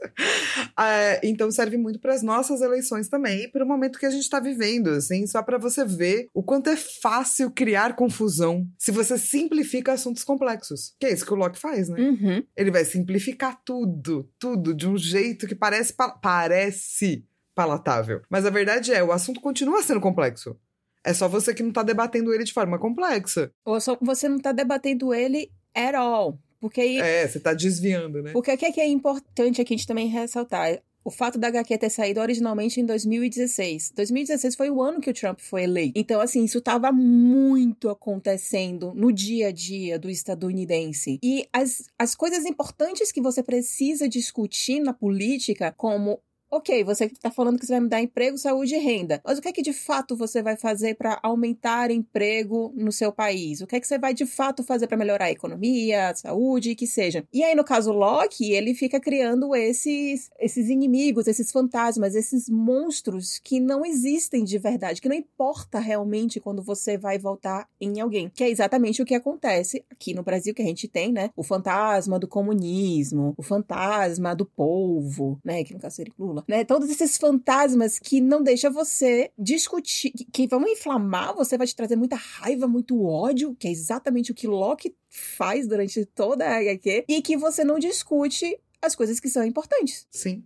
[0.78, 4.10] é, então serve muito para as nossas eleições também e para o momento que a
[4.10, 8.92] gente está vivendo, assim, só para você ver o quanto é fácil criar confusão se
[8.92, 10.94] você simplifica assuntos complexos.
[11.00, 12.00] Que é isso que o Locke faz, né?
[12.00, 12.44] Uhum.
[12.56, 18.22] Ele vai simplificar tudo, tudo de um jeito que parece pa- parece palatável.
[18.30, 20.58] Mas a verdade é, o assunto continua sendo complexo.
[21.06, 23.52] É só você que não tá debatendo ele de forma complexa.
[23.64, 26.40] Ou só você não tá debatendo ele at all.
[26.60, 28.32] Porque aí É, você tá desviando, né?
[28.32, 30.82] Porque o que é, que é importante aqui a gente também ressaltar?
[31.04, 33.92] O fato da HQ ter saído originalmente em 2016.
[33.96, 36.00] 2016 foi o ano que o Trump foi eleito.
[36.00, 41.20] Então, assim, isso estava muito acontecendo no dia a dia do estadunidense.
[41.22, 46.20] E as, as coisas importantes que você precisa discutir na política, como
[46.52, 49.20] Ok, você está falando que você vai me dar emprego, saúde e renda.
[49.26, 53.12] Mas o que é que de fato você vai fazer para aumentar emprego no seu
[53.12, 53.62] país?
[53.62, 56.70] O que é que você vai de fato fazer para melhorar a economia, a saúde
[56.70, 57.26] e que seja?
[57.34, 63.40] E aí, no caso Loki, ele fica criando esses, esses inimigos, esses fantasmas, esses monstros
[63.44, 68.30] que não existem de verdade, que não importa realmente quando você vai voltar em alguém.
[68.34, 71.32] Que é exatamente o que acontece aqui no Brasil, que a gente tem, né?
[71.36, 75.64] O fantasma do comunismo, o fantasma do povo, né?
[75.64, 76.14] Que no caso seria
[76.48, 76.64] né?
[76.64, 81.76] Todos esses fantasmas que não deixa você discutir, que, que vão inflamar, você vai te
[81.76, 86.58] trazer muita raiva, muito ódio, que é exatamente o que Loki faz durante toda a
[86.60, 90.08] HQ, e que você não discute as coisas que são importantes.
[90.12, 90.44] Sim.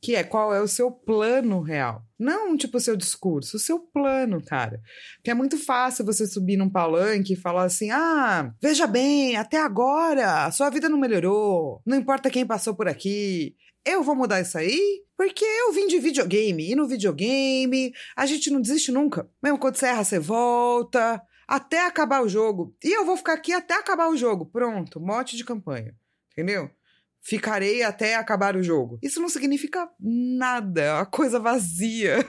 [0.00, 2.02] Que é qual é o seu plano real.
[2.18, 4.80] Não, tipo, o seu discurso, o seu plano, cara.
[5.24, 9.58] Que é muito fácil você subir num palanque e falar assim: ah, veja bem, até
[9.58, 11.80] agora a sua vida não melhorou.
[11.84, 13.56] Não importa quem passou por aqui.
[13.84, 16.70] Eu vou mudar isso aí porque eu vim de videogame.
[16.70, 19.28] E no videogame a gente não desiste nunca.
[19.42, 21.22] Mesmo quando você erra, você volta.
[21.48, 22.74] Até acabar o jogo.
[22.82, 24.46] E eu vou ficar aqui até acabar o jogo.
[24.46, 25.94] Pronto, mote de campanha.
[26.32, 26.70] Entendeu?
[27.22, 28.98] Ficarei até acabar o jogo.
[29.02, 32.24] Isso não significa nada, é uma coisa vazia.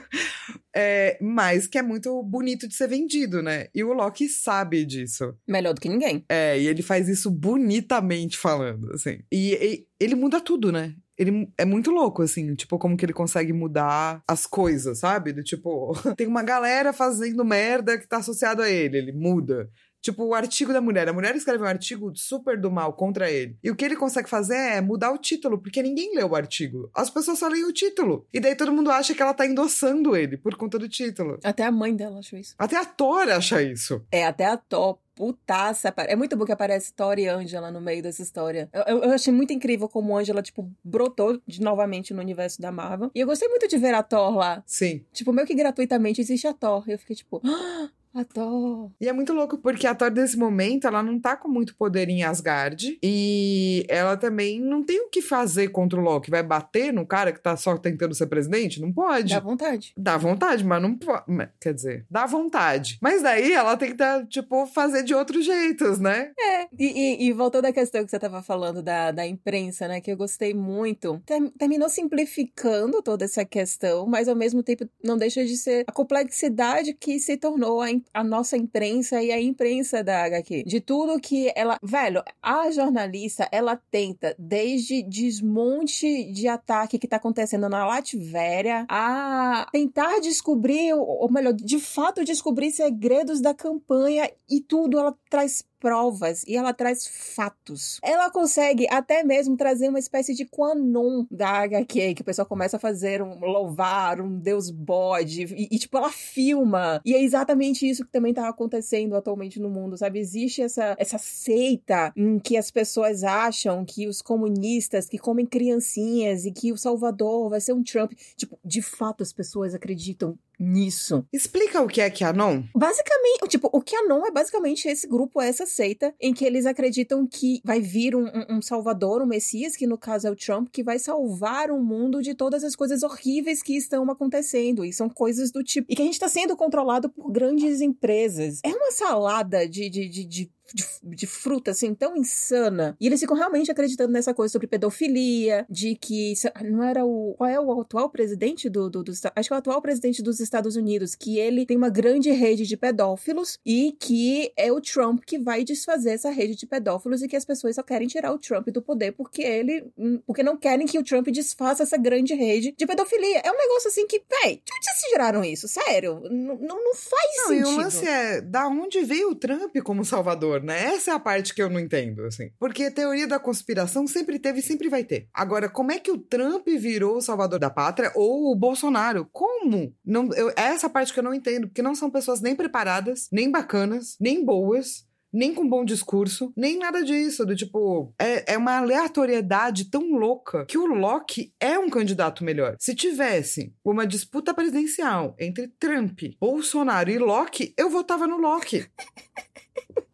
[0.74, 3.68] É, mas que é muito bonito de ser vendido, né?
[3.74, 5.34] E o Loki sabe disso.
[5.46, 6.24] Melhor do que ninguém.
[6.28, 9.20] É, e ele faz isso bonitamente falando, assim.
[9.32, 10.94] E, e ele muda tudo, né?
[11.18, 15.32] Ele é muito louco, assim, tipo, como que ele consegue mudar as coisas, sabe?
[15.32, 19.68] Do tipo, tem uma galera fazendo merda que tá associado a ele, ele muda.
[20.00, 21.08] Tipo, o artigo da mulher.
[21.08, 23.58] A mulher escreve um artigo super do mal contra ele.
[23.62, 26.90] E o que ele consegue fazer é mudar o título, porque ninguém lê o artigo.
[26.94, 28.26] As pessoas só leem o título.
[28.32, 31.38] E daí todo mundo acha que ela tá endossando ele por conta do título.
[31.42, 32.54] Até a mãe dela achou isso.
[32.58, 34.02] Até a Thor acha isso.
[34.12, 35.92] É, até a Thor, putaça.
[36.06, 38.70] É muito bom que aparece Thor e Angela no meio dessa história.
[38.72, 42.70] Eu, eu, eu achei muito incrível como Angela, tipo, brotou de novamente no universo da
[42.70, 43.10] Marvel.
[43.12, 44.62] E eu gostei muito de ver a Thor lá.
[44.64, 45.04] Sim.
[45.12, 46.84] Tipo, meio que gratuitamente existe a Thor.
[46.86, 48.90] E eu fiquei tipo, ah, A Thor.
[49.00, 52.08] E é muito louco, porque a Thor, nesse momento, ela não tá com muito poder
[52.08, 52.98] em Asgard.
[53.02, 56.30] E ela também não tem o que fazer contra o Loki.
[56.30, 58.80] Vai bater no cara que tá só tentando ser presidente?
[58.80, 59.34] Não pode.
[59.34, 59.92] Dá vontade.
[59.96, 61.24] Dá vontade, mas não pode.
[61.60, 62.98] Quer dizer, dá vontade.
[63.00, 66.32] Mas daí ela tenta, tipo, fazer de outros jeitos, né?
[66.38, 66.62] É.
[66.78, 70.00] E, e, e voltando à questão que você tava falando da, da imprensa, né?
[70.00, 71.20] Que eu gostei muito.
[71.26, 75.92] Ter, terminou simplificando toda essa questão, mas ao mesmo tempo não deixa de ser a
[75.92, 80.64] complexidade que se tornou a, a nossa imprensa e a imprensa da HQ.
[80.64, 81.78] De tudo que ela.
[81.82, 89.66] Velho, a jornalista, ela tenta, desde desmonte de ataque que tá acontecendo na Latvéria, a
[89.72, 96.44] tentar descobrir, ou melhor, de fato descobrir segredos da campanha e tudo ela traz provas
[96.46, 97.98] e ela traz fatos.
[98.02, 102.76] Ela consegue até mesmo trazer uma espécie de quanon da HQ, que o pessoal começa
[102.76, 107.00] a fazer um louvar, um deus bode, e, e, tipo, ela filma.
[107.04, 110.18] E é exatamente isso que também tá acontecendo atualmente no mundo, sabe?
[110.18, 116.44] Existe essa, essa seita em que as pessoas acham que os comunistas que comem criancinhas
[116.44, 118.12] e que o Salvador vai ser um Trump.
[118.36, 121.24] Tipo, de fato as pessoas acreditam nisso.
[121.32, 122.62] Explica o que é QAnon.
[122.74, 127.60] Basicamente, tipo, o QAnon é basicamente esse grupo, essa seita, em que eles acreditam que
[127.64, 130.98] vai vir um, um, salvador, um messias, que no caso é o Trump, que vai
[130.98, 134.84] salvar o mundo de todas as coisas horríveis que estão acontecendo.
[134.84, 135.90] E são coisas do tipo.
[135.90, 138.60] E que a gente tá sendo controlado por grandes empresas.
[138.64, 142.96] É uma salada de, de, de, de de, de, fruta, assim, tão insana.
[143.00, 146.34] E eles ficam realmente acreditando nessa coisa sobre pedofilia, de que.
[146.64, 147.34] Não era o.
[147.36, 149.12] Qual é o atual presidente do, do, do.
[149.12, 152.66] Acho que é o atual presidente dos Estados Unidos, que ele tem uma grande rede
[152.66, 157.28] de pedófilos e que é o Trump que vai desfazer essa rede de pedófilos e
[157.28, 159.90] que as pessoas só querem tirar o Trump do poder porque ele.
[159.96, 163.40] Hum, porque não querem que o Trump desfaça essa grande rede de pedofilia.
[163.44, 165.68] É um negócio assim que, véi, de onde vocês tiraram isso?
[165.68, 166.20] Sério?
[166.30, 167.70] Não, não faz não, sentido.
[167.70, 170.94] E o lance é, da onde veio o Trump como salvador, né?
[170.94, 172.50] Essa é a parte que eu não entendo, assim.
[172.58, 175.28] Porque teoria da conspiração sempre teve e sempre vai ter.
[175.32, 179.28] Agora, como é que o Trump virou o salvador da pátria ou o Bolsonaro?
[179.32, 179.94] Como?
[180.04, 183.28] Não, eu, é essa parte que eu não entendo, porque não são pessoas nem preparadas,
[183.32, 187.44] nem bacanas, nem boas, nem com bom discurso, nem nada disso.
[187.44, 192.76] Do tipo, é, é uma aleatoriedade tão louca que o Locke é um candidato melhor.
[192.78, 198.86] Se tivesse uma disputa presidencial entre Trump, Bolsonaro e Locke, eu votava no Locke.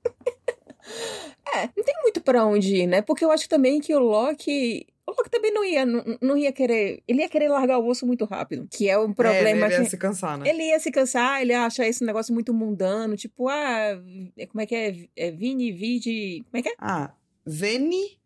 [1.55, 3.03] É, não tem muito para onde ir, né?
[3.03, 6.51] Porque eu acho também que o Loki o Loki também não ia, não, não, ia
[6.51, 7.03] querer.
[7.07, 8.67] Ele ia querer largar o osso muito rápido.
[8.71, 9.67] Que é um problema.
[9.67, 10.49] É, ele ia que, se cansar, né?
[10.49, 13.15] Ele ia se cansar, ele acha esse negócio muito mundano.
[13.17, 14.01] Tipo, ah,
[14.49, 14.97] como é que é?
[15.15, 16.45] É Vini, Vidi.
[16.51, 16.75] Como é que é?
[16.79, 17.13] Ah,
[17.45, 18.19] Veni,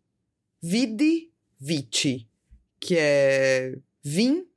[0.61, 1.29] Vidi,
[1.59, 2.27] Viti.
[2.79, 4.47] Que é Vim,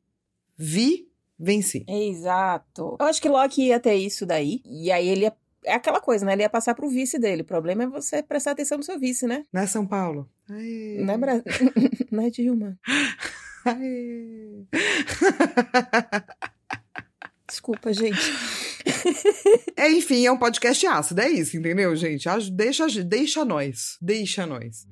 [0.57, 1.85] Vi, Venci.
[1.89, 2.97] Exato.
[3.01, 4.63] Eu acho que Loki ia ter isso daí.
[4.65, 5.35] E aí ele ia
[5.65, 6.33] é aquela coisa, né?
[6.33, 7.43] Ele ia passar pro vice dele.
[7.43, 9.45] O problema é você prestar atenção no seu vice, né?
[9.53, 10.29] Não é São Paulo.
[10.49, 10.99] Aê.
[11.01, 11.19] Não é,
[12.11, 12.79] não é Dilma.
[13.65, 14.65] Aê.
[17.47, 18.21] Desculpa, gente.
[19.77, 22.27] É, enfim, é um podcast ácido, é isso, entendeu, gente?
[22.53, 23.99] Deixa, deixa nós.
[24.01, 24.87] Deixa nós.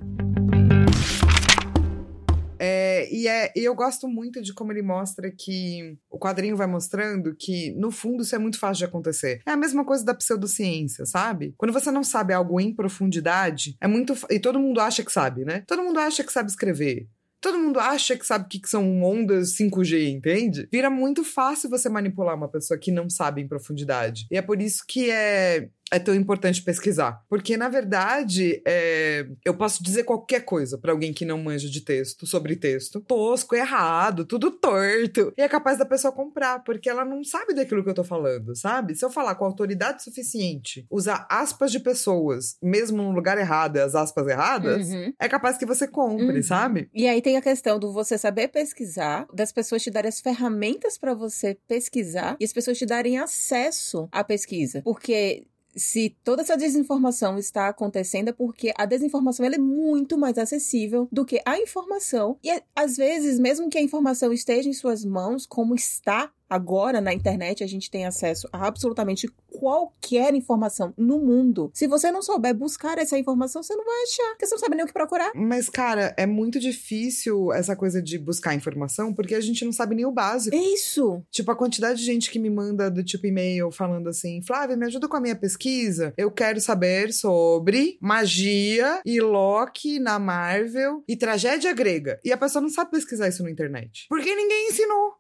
[3.10, 7.34] E, é, e eu gosto muito de como ele mostra que o quadrinho vai mostrando
[7.34, 9.42] que, no fundo, isso é muito fácil de acontecer.
[9.44, 11.54] É a mesma coisa da pseudociência, sabe?
[11.56, 14.14] Quando você não sabe algo em profundidade, é muito.
[14.30, 15.64] E todo mundo acha que sabe, né?
[15.66, 17.08] Todo mundo acha que sabe escrever.
[17.40, 20.68] Todo mundo acha que sabe o que são ondas 5G, entende?
[20.70, 24.26] Vira muito fácil você manipular uma pessoa que não sabe em profundidade.
[24.30, 27.24] E é por isso que é é tão importante pesquisar.
[27.28, 29.26] Porque, na verdade, é...
[29.44, 33.54] eu posso dizer qualquer coisa para alguém que não manja de texto, sobre texto, tosco,
[33.54, 35.32] errado, tudo torto.
[35.36, 38.54] E é capaz da pessoa comprar, porque ela não sabe daquilo que eu tô falando,
[38.54, 38.94] sabe?
[38.94, 43.94] Se eu falar com autoridade suficiente, usar aspas de pessoas, mesmo no lugar errado, as
[43.94, 45.12] aspas erradas, uhum.
[45.18, 46.42] é capaz que você compre, uhum.
[46.42, 46.88] sabe?
[46.94, 50.98] E aí tem a questão do você saber pesquisar, das pessoas te darem as ferramentas
[50.98, 54.82] para você pesquisar e as pessoas te darem acesso à pesquisa.
[54.82, 55.46] Porque
[55.76, 61.24] se toda essa desinformação está acontecendo é porque a desinformação é muito mais acessível do
[61.24, 62.38] que a informação.
[62.42, 67.14] E às vezes, mesmo que a informação esteja em suas mãos, como está Agora, na
[67.14, 71.70] internet, a gente tem acesso a absolutamente qualquer informação no mundo.
[71.72, 74.74] Se você não souber buscar essa informação, você não vai achar, porque você não sabe
[74.74, 75.30] nem o que procurar.
[75.34, 79.94] Mas, cara, é muito difícil essa coisa de buscar informação, porque a gente não sabe
[79.94, 80.56] nem o básico.
[80.56, 81.22] É isso.
[81.30, 84.86] Tipo, a quantidade de gente que me manda do tipo e-mail falando assim: Flávia, me
[84.86, 86.12] ajuda com a minha pesquisa.
[86.16, 92.18] Eu quero saber sobre magia e Loki na Marvel e tragédia grega.
[92.24, 94.06] E a pessoa não sabe pesquisar isso na internet.
[94.08, 95.19] Porque ninguém ensinou.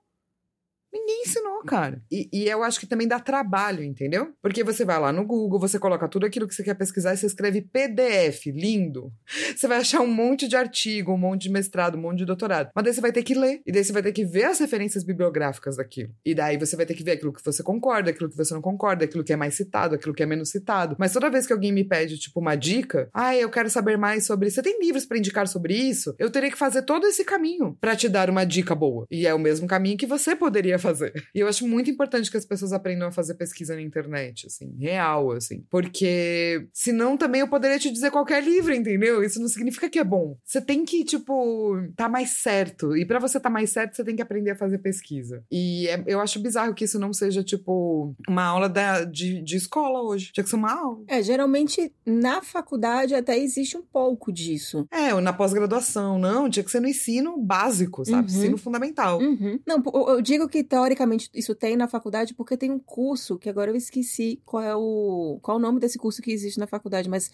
[0.92, 2.02] Ninguém ensinou, cara.
[2.10, 4.32] E, e, eu acho que também dá trabalho, entendeu?
[4.42, 7.16] Porque você vai lá no Google, você coloca tudo aquilo que você quer pesquisar e
[7.16, 9.12] você escreve PDF, lindo.
[9.54, 12.70] Você vai achar um monte de artigo, um monte de mestrado, um monte de doutorado.
[12.74, 13.60] Mas daí você vai ter que ler.
[13.64, 16.10] E daí você vai ter que ver as referências bibliográficas daquilo.
[16.24, 18.62] E daí você vai ter que ver aquilo que você concorda, aquilo que você não
[18.62, 20.96] concorda, aquilo que é mais citado, aquilo que é menos citado.
[20.98, 24.26] Mas toda vez que alguém me pede, tipo, uma dica, ah, eu quero saber mais
[24.26, 24.50] sobre.
[24.50, 26.14] Você tem livros para indicar sobre isso?
[26.18, 29.06] Eu teria que fazer todo esse caminho para te dar uma dica boa.
[29.10, 31.12] E é o mesmo caminho que você poderia fazer.
[31.34, 34.74] E eu acho muito importante que as pessoas aprendam a fazer pesquisa na internet, assim,
[34.78, 35.64] real, assim.
[35.70, 39.22] Porque senão também eu poderia te dizer qualquer livro, entendeu?
[39.22, 40.36] Isso não significa que é bom.
[40.44, 42.96] Você tem que, tipo, tá mais certo.
[42.96, 45.44] E para você tá mais certo, você tem que aprender a fazer pesquisa.
[45.50, 49.56] E é, eu acho bizarro que isso não seja, tipo, uma aula da, de, de
[49.56, 50.32] escola hoje.
[50.32, 51.04] Tinha que ser uma aula.
[51.06, 54.86] É, geralmente na faculdade até existe um pouco disso.
[54.90, 56.48] É, ou na pós-graduação, não.
[56.48, 58.30] Tinha que ser no ensino básico, sabe?
[58.30, 58.38] Uhum.
[58.38, 59.20] Ensino fundamental.
[59.20, 59.58] Uhum.
[59.66, 63.72] Não, eu digo que teoricamente isso tem na faculdade porque tem um curso que agora
[63.72, 67.10] eu esqueci qual é o qual é o nome desse curso que existe na faculdade,
[67.10, 67.28] mas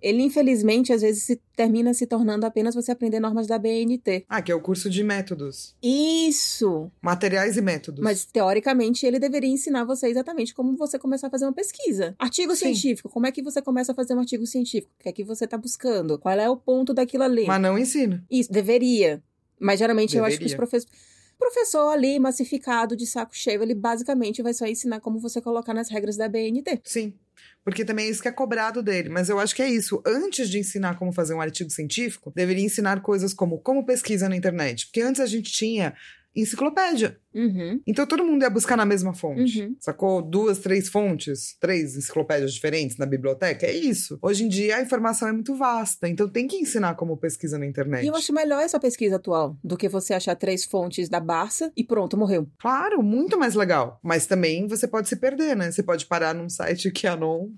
[0.00, 4.24] ele infelizmente às vezes se termina se tornando apenas você aprender normas da BNT.
[4.26, 5.76] Ah, que é o curso de métodos.
[5.82, 6.90] Isso.
[7.02, 8.02] Materiais e métodos.
[8.02, 12.14] Mas teoricamente ele deveria ensinar você exatamente como você começar a fazer uma pesquisa.
[12.18, 12.72] Artigo Sim.
[12.72, 14.90] científico, como é que você começa a fazer um artigo científico?
[14.98, 16.18] O que é que você está buscando?
[16.18, 17.44] Qual é o ponto daquilo ali?
[17.46, 18.24] Mas não ensina.
[18.30, 19.22] Isso, deveria.
[19.60, 20.22] Mas geralmente deveria.
[20.22, 21.15] eu acho que os professores
[21.46, 25.88] professor ali, massificado, de saco cheio, ele basicamente vai só ensinar como você colocar nas
[25.88, 26.80] regras da BNT.
[26.84, 27.14] Sim.
[27.62, 29.08] Porque também é isso que é cobrado dele.
[29.08, 30.02] Mas eu acho que é isso.
[30.06, 34.36] Antes de ensinar como fazer um artigo científico, deveria ensinar coisas como como pesquisa na
[34.36, 34.86] internet.
[34.86, 35.94] Porque antes a gente tinha
[36.36, 37.18] enciclopédia.
[37.34, 37.80] Uhum.
[37.86, 39.60] Então todo mundo ia buscar na mesma fonte.
[39.60, 39.76] Uhum.
[39.78, 40.22] Sacou?
[40.22, 43.66] Duas, três fontes, três enciclopédias diferentes na biblioteca.
[43.66, 44.18] É isso.
[44.22, 47.66] Hoje em dia a informação é muito vasta, então tem que ensinar como pesquisa na
[47.66, 48.04] internet.
[48.04, 51.70] E eu acho melhor essa pesquisa atual do que você achar três fontes da Barça
[51.76, 52.48] e pronto, morreu.
[52.58, 54.00] Claro, muito mais legal.
[54.02, 55.70] Mas também você pode se perder, né?
[55.70, 57.50] Você pode parar num site que é non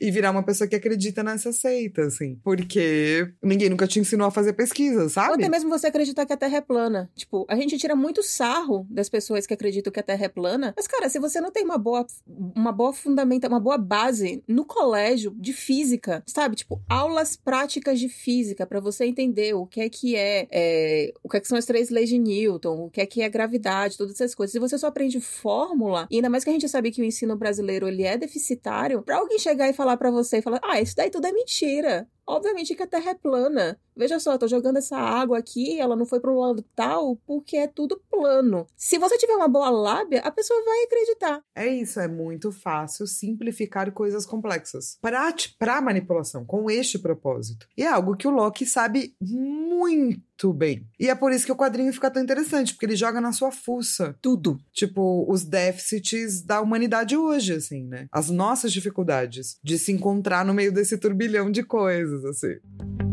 [0.00, 2.40] e virar uma pessoa que acredita nessa seita, assim.
[2.42, 5.28] Porque ninguém nunca te ensinou a fazer pesquisa, sabe?
[5.28, 7.10] Ou até mesmo você acreditar que a Terra é plana.
[7.14, 10.74] Tipo, a gente tira muito sarro das pessoas que acreditam que a Terra é plana.
[10.76, 14.64] Mas, cara, se você não tem uma boa, uma boa fundamenta, uma boa base no
[14.64, 16.56] colégio de física, sabe?
[16.56, 21.28] Tipo, aulas práticas de física para você entender o que é que é, é, o
[21.28, 23.96] que é que são as três leis de Newton, o que é que é gravidade,
[23.96, 24.52] todas essas coisas.
[24.52, 27.36] Se você só aprende fórmula, e ainda mais que a gente sabe que o ensino
[27.36, 30.96] brasileiro ele é deficitário, para alguém chegar e falar para você e falar: "Ah, isso
[30.96, 32.08] daí tudo é mentira".
[32.26, 33.78] Obviamente que a Terra é plana.
[33.96, 37.56] Veja só, eu tô jogando essa água aqui, ela não foi pro lado tal, porque
[37.56, 38.66] é tudo plano.
[38.76, 41.42] Se você tiver uma boa lábia, a pessoa vai acreditar.
[41.54, 44.98] É isso, é muito fácil simplificar coisas complexas.
[45.00, 47.66] Pra, pra manipulação, com este propósito.
[47.76, 50.86] E é algo que o Loki sabe muito bem.
[50.98, 53.52] E é por isso que o quadrinho fica tão interessante, porque ele joga na sua
[53.52, 54.16] fuça.
[54.20, 54.58] Tudo.
[54.72, 58.06] Tipo, os déficits da humanidade hoje, assim, né?
[58.10, 63.11] As nossas dificuldades de se encontrar no meio desse turbilhão de coisas, assim.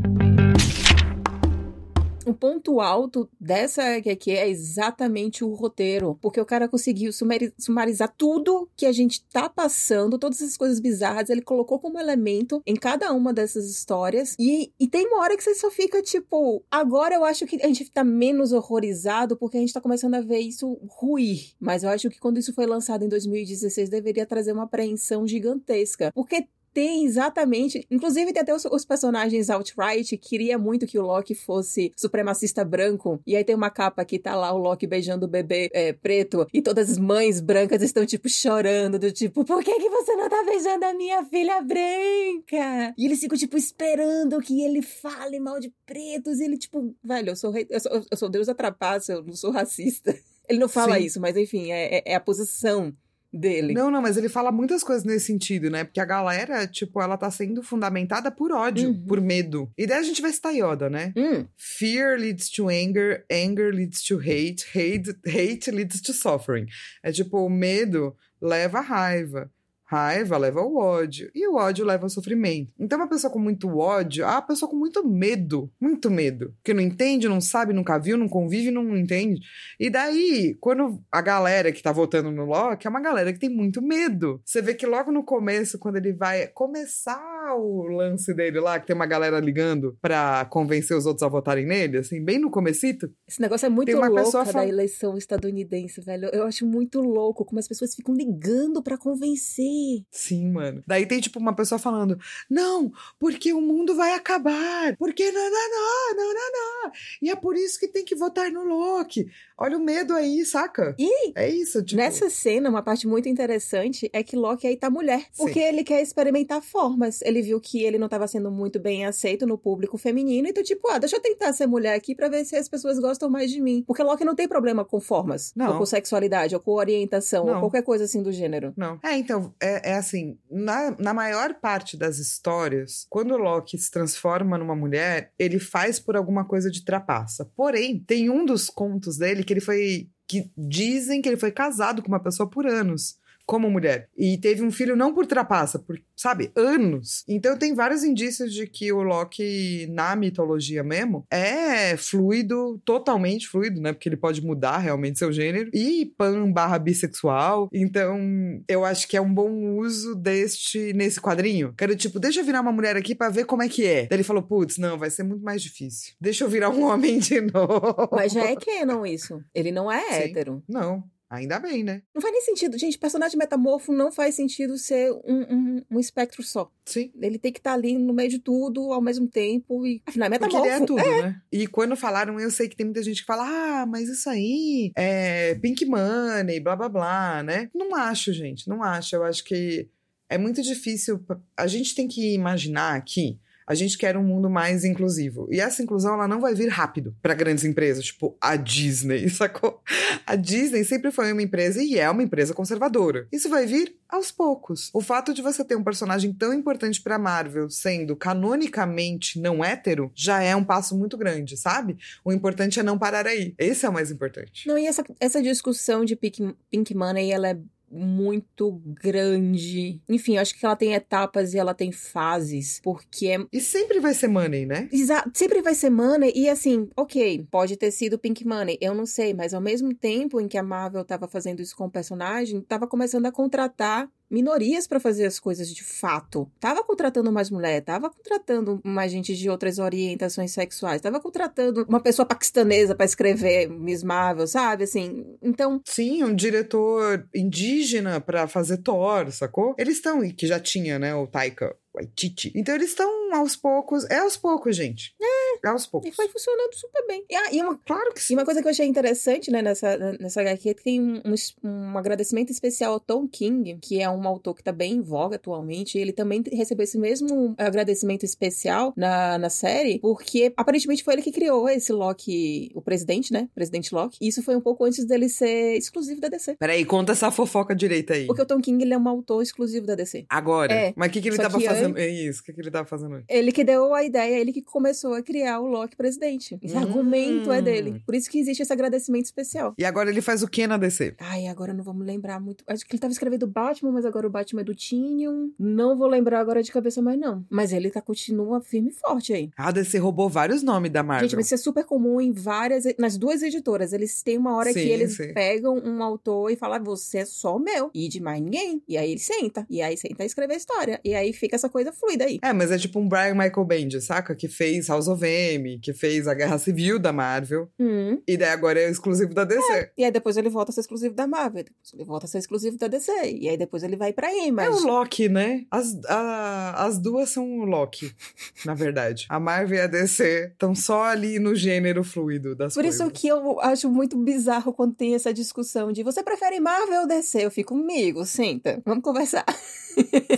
[2.29, 7.11] O ponto alto dessa aqui é exatamente o roteiro, porque o cara conseguiu
[7.57, 12.61] sumarizar tudo que a gente tá passando, todas essas coisas bizarras, ele colocou como elemento
[12.67, 14.35] em cada uma dessas histórias.
[14.37, 17.67] E, e tem uma hora que você só fica tipo, agora eu acho que a
[17.67, 21.53] gente tá menos horrorizado porque a gente tá começando a ver isso ruir.
[21.59, 26.11] Mas eu acho que quando isso foi lançado em 2016 deveria trazer uma apreensão gigantesca,
[26.13, 27.85] porque tem exatamente.
[27.89, 30.17] Inclusive, tem até os, os, personagens outright.
[30.17, 33.21] Queria muito que o Loki fosse supremacista branco.
[33.25, 36.47] E aí tem uma capa que tá lá o Loki beijando o bebê é, preto.
[36.53, 38.99] E todas as mães brancas estão, tipo, chorando.
[38.99, 42.93] Do tipo, por que, que você não tá beijando a minha filha branca?
[42.97, 46.39] E eles ficam, tipo, esperando que ele fale mal de pretos.
[46.39, 49.33] E ele, tipo, velho, eu sou, rei, eu sou, eu sou Deus atrapasso, eu não
[49.33, 50.15] sou racista.
[50.49, 51.05] Ele não fala Sim.
[51.05, 52.91] isso, mas enfim, é, é, é a posição
[53.31, 53.73] dele.
[53.73, 55.83] Não, não, mas ele fala muitas coisas nesse sentido, né?
[55.83, 59.05] Porque a galera, tipo, ela tá sendo fundamentada por ódio, uhum.
[59.05, 59.71] por medo.
[59.77, 61.13] E daí a gente vai citar Yoda, né?
[61.15, 61.45] Hum.
[61.57, 66.65] Fear leads to anger, anger leads to hate, hate, hate leads to suffering.
[67.03, 69.51] É tipo, o medo leva a raiva.
[69.89, 71.31] Raiva leva ao ódio.
[71.33, 72.71] E o ódio leva ao sofrimento.
[72.79, 75.71] Então, uma pessoa com muito ódio, ah, uma pessoa com muito medo.
[75.81, 76.53] Muito medo.
[76.63, 79.41] Que não entende, não sabe, nunca viu, não convive, não entende.
[79.79, 83.49] E daí, quando a galera que tá votando no Loki é uma galera que tem
[83.49, 84.39] muito medo.
[84.45, 88.79] Você vê que logo no começo, quando ele vai começar qual o lance dele lá,
[88.79, 92.51] que tem uma galera ligando pra convencer os outros a votarem nele, assim, bem no
[92.51, 93.11] comecito?
[93.27, 96.29] Esse negócio é muito louco da fal- eleição estadunidense, velho.
[96.31, 100.03] Eu acho muito louco como as pessoas ficam ligando pra convencer.
[100.11, 100.83] Sim, mano.
[100.85, 102.17] Daí tem, tipo, uma pessoa falando:
[102.49, 104.95] Não, porque o mundo vai acabar.
[104.97, 106.91] Porque não, não, não, não, não, não.
[107.21, 109.27] E é por isso que tem que votar no Loki.
[109.57, 110.95] Olha o medo aí, saca?
[110.97, 111.97] E É isso, tipo.
[112.01, 115.25] Nessa cena, uma parte muito interessante é que Loki aí tá mulher.
[115.35, 117.21] Porque ele quer experimentar formas.
[117.21, 120.47] Ele viu que ele não tava sendo muito bem aceito no público feminino.
[120.47, 123.29] Então, tipo, ah, deixa eu tentar ser mulher aqui pra ver se as pessoas gostam
[123.29, 123.83] mais de mim.
[123.85, 125.51] Porque Loki não tem problema com formas.
[125.55, 125.73] Não.
[125.73, 127.59] Ou com sexualidade, ou com orientação, ou Não.
[127.59, 128.73] qualquer coisa assim do gênero.
[128.75, 128.99] Não.
[129.03, 133.91] É, então, é, é assim, na, na maior parte das histórias, quando o Loki se
[133.91, 137.49] transforma numa mulher, ele faz por alguma coisa de trapaça.
[137.55, 140.09] Porém, tem um dos contos dele que ele foi.
[140.27, 143.17] que dizem que ele foi casado com uma pessoa por anos.
[143.49, 144.07] Como mulher.
[144.15, 147.23] E teve um filho não por trapaça, por, sabe, anos.
[147.27, 153.81] Então tem vários indícios de que o Loki, na mitologia mesmo, é fluido, totalmente fluido,
[153.81, 153.91] né?
[153.91, 155.71] Porque ele pode mudar realmente seu gênero.
[155.73, 157.67] E pan barra bissexual.
[157.73, 158.19] Então,
[158.67, 161.73] eu acho que é um bom uso deste nesse quadrinho.
[161.75, 164.05] Quero, tipo, deixa eu virar uma mulher aqui pra ver como é que é.
[164.05, 166.13] Daí ele falou, putz, não, vai ser muito mais difícil.
[166.21, 168.09] Deixa eu virar um homem de novo.
[168.11, 169.41] Mas já é canon isso.
[169.55, 170.13] Ele não é Sim.
[170.13, 170.63] hétero.
[170.69, 172.01] Não, ainda bem, né?
[172.13, 172.77] Não faz nem sentido.
[172.77, 176.71] Gente, personagem metamorfo não faz sentido ser um, um, um espectro só.
[176.85, 177.11] Sim.
[177.21, 179.85] Ele tem que estar ali no meio de tudo ao mesmo tempo.
[179.85, 180.75] E afinal, é Porque metamorfo.
[180.75, 181.41] ele é tudo, né?
[181.51, 184.91] E quando falaram, eu sei que tem muita gente que fala, ah, mas isso aí
[184.95, 187.69] é pink money, blá blá blá, né?
[187.73, 189.15] Não acho, gente, não acho.
[189.15, 189.87] Eu acho que
[190.27, 191.23] é muito difícil.
[191.55, 193.39] A gente tem que imaginar aqui.
[193.69, 195.47] A gente quer um mundo mais inclusivo.
[195.51, 199.83] E essa inclusão, ela não vai vir rápido para grandes empresas, tipo a Disney, sacou?
[200.25, 203.27] A Disney sempre foi uma empresa e é uma empresa conservadora.
[203.31, 204.89] Isso vai vir aos poucos.
[204.91, 210.11] O fato de você ter um personagem tão importante pra Marvel sendo canonicamente não hétero
[210.15, 211.95] já é um passo muito grande, sabe?
[212.25, 213.53] O importante é não parar aí.
[213.59, 214.67] Esse é o mais importante.
[214.67, 217.57] Não, e essa, essa discussão de Pink, Pink Money, ela é
[217.91, 220.01] muito grande.
[220.07, 223.99] Enfim, eu acho que ela tem etapas e ela tem fases, porque é E sempre
[223.99, 224.87] vai ser money, né?
[224.91, 229.05] Exa- Sempre vai ser money, e assim, ok, pode ter sido Pink Money, eu não
[229.05, 232.61] sei, mas ao mesmo tempo em que a Marvel tava fazendo isso com o personagem,
[232.61, 236.49] tava começando a contratar minorias pra fazer as coisas de fato.
[236.59, 241.99] Tava contratando mais mulher, tava contratando mais gente de outras orientações sexuais, tava contratando uma
[241.99, 244.83] pessoa paquistanesa pra escrever Miss Marvel, sabe?
[244.83, 249.75] Assim, então, Sim, um diretor indígena pra fazer Thor, sacou?
[249.77, 252.51] Eles estão, e que já tinha, né, o Taika Waititi.
[252.55, 255.13] Então eles estão aos poucos, é aos poucos, gente.
[255.21, 256.15] É, aos e poucos.
[256.15, 257.23] foi funcionando super bem.
[257.29, 258.33] E, ah, e uma Claro que E sim.
[258.35, 261.69] uma coisa que eu achei interessante, né, nessa, nessa HQ, é que tem um, um,
[261.69, 265.35] um agradecimento especial ao Tom King, que é um autor que tá bem em voga
[265.35, 265.97] atualmente.
[265.97, 271.21] e Ele também recebeu esse mesmo agradecimento especial na, na série, porque aparentemente foi ele
[271.21, 273.49] que criou esse Loki, o presidente, né?
[273.53, 274.17] Presidente Loki.
[274.21, 276.55] E isso foi um pouco antes dele ser exclusivo da DC.
[276.59, 278.27] Peraí, conta essa fofoca direita aí.
[278.27, 280.25] Porque o Tom King, ele é um autor exclusivo da DC.
[280.29, 280.73] Agora.
[280.73, 281.88] É, Mas o que, que ele só tava fazendo?
[281.97, 283.23] É isso, o que, que ele tava fazendo aí?
[283.27, 286.57] Ele que deu a ideia, ele que começou a criar o Loki presidente.
[286.61, 286.79] Esse Hum.
[286.79, 288.01] argumento é dele.
[288.05, 289.73] Por isso que existe esse agradecimento especial.
[289.77, 291.15] E agora ele faz o que na DC?
[291.19, 292.63] Ai, agora não vamos lembrar muito.
[292.67, 295.51] Acho que ele tava escrevendo Batman, mas agora o Batman é do Tinium.
[295.57, 297.45] Não vou lembrar agora de cabeça mais, não.
[297.49, 299.49] Mas ele tá, continua firme e forte aí.
[299.57, 301.27] A DC roubou vários nomes da Marvel.
[301.27, 302.83] Gente, mas isso é super comum em várias.
[302.97, 303.93] Nas duas editoras.
[303.93, 305.33] Eles têm uma hora que Sim, eles sim.
[305.33, 307.89] pegam um autor e falam: você é só meu.
[307.93, 308.81] E de mais ninguém.
[308.87, 309.65] E aí ele senta.
[309.69, 310.99] E aí senta a escrever a história.
[311.03, 312.39] E aí fica essa coisa fluida aí.
[312.43, 314.35] É, mas é tipo um Brian Michael Bendis, saca?
[314.35, 317.69] Que fez House of M, que fez a Guerra Civil da Marvel.
[317.79, 318.21] Hum.
[318.27, 319.91] E daí agora é exclusivo da DC.
[319.97, 321.63] E aí depois ele volta a ser exclusivo da Marvel.
[321.63, 323.11] Depois ele volta a ser exclusivo da DC.
[323.39, 324.69] E aí depois ele vai pra É Image.
[324.83, 325.65] o Loki, né?
[325.71, 328.13] As, a- as duas são o Loki,
[328.65, 329.25] na verdade.
[329.29, 332.99] A Marvel e a DC estão só ali no gênero fluido das Por coisas.
[333.01, 337.07] isso que eu acho muito bizarro quando tem essa discussão de você prefere Marvel ou
[337.07, 337.45] DC?
[337.45, 339.45] Eu fico comigo, senta, vamos conversar.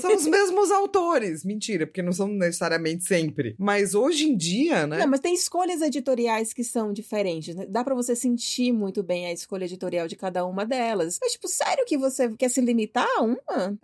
[0.02, 1.12] São os mesmos autores.
[1.46, 3.56] Mentira, porque não são necessariamente sempre.
[3.58, 5.00] Mas hoje em dia, né?
[5.00, 7.56] Não, mas tem escolhas editoriais que são diferentes.
[7.56, 7.66] né?
[7.70, 11.18] Dá pra você sentir muito bem a escolha editorial de cada uma delas.
[11.22, 13.78] Mas, tipo, sério que você quer se limitar a uma?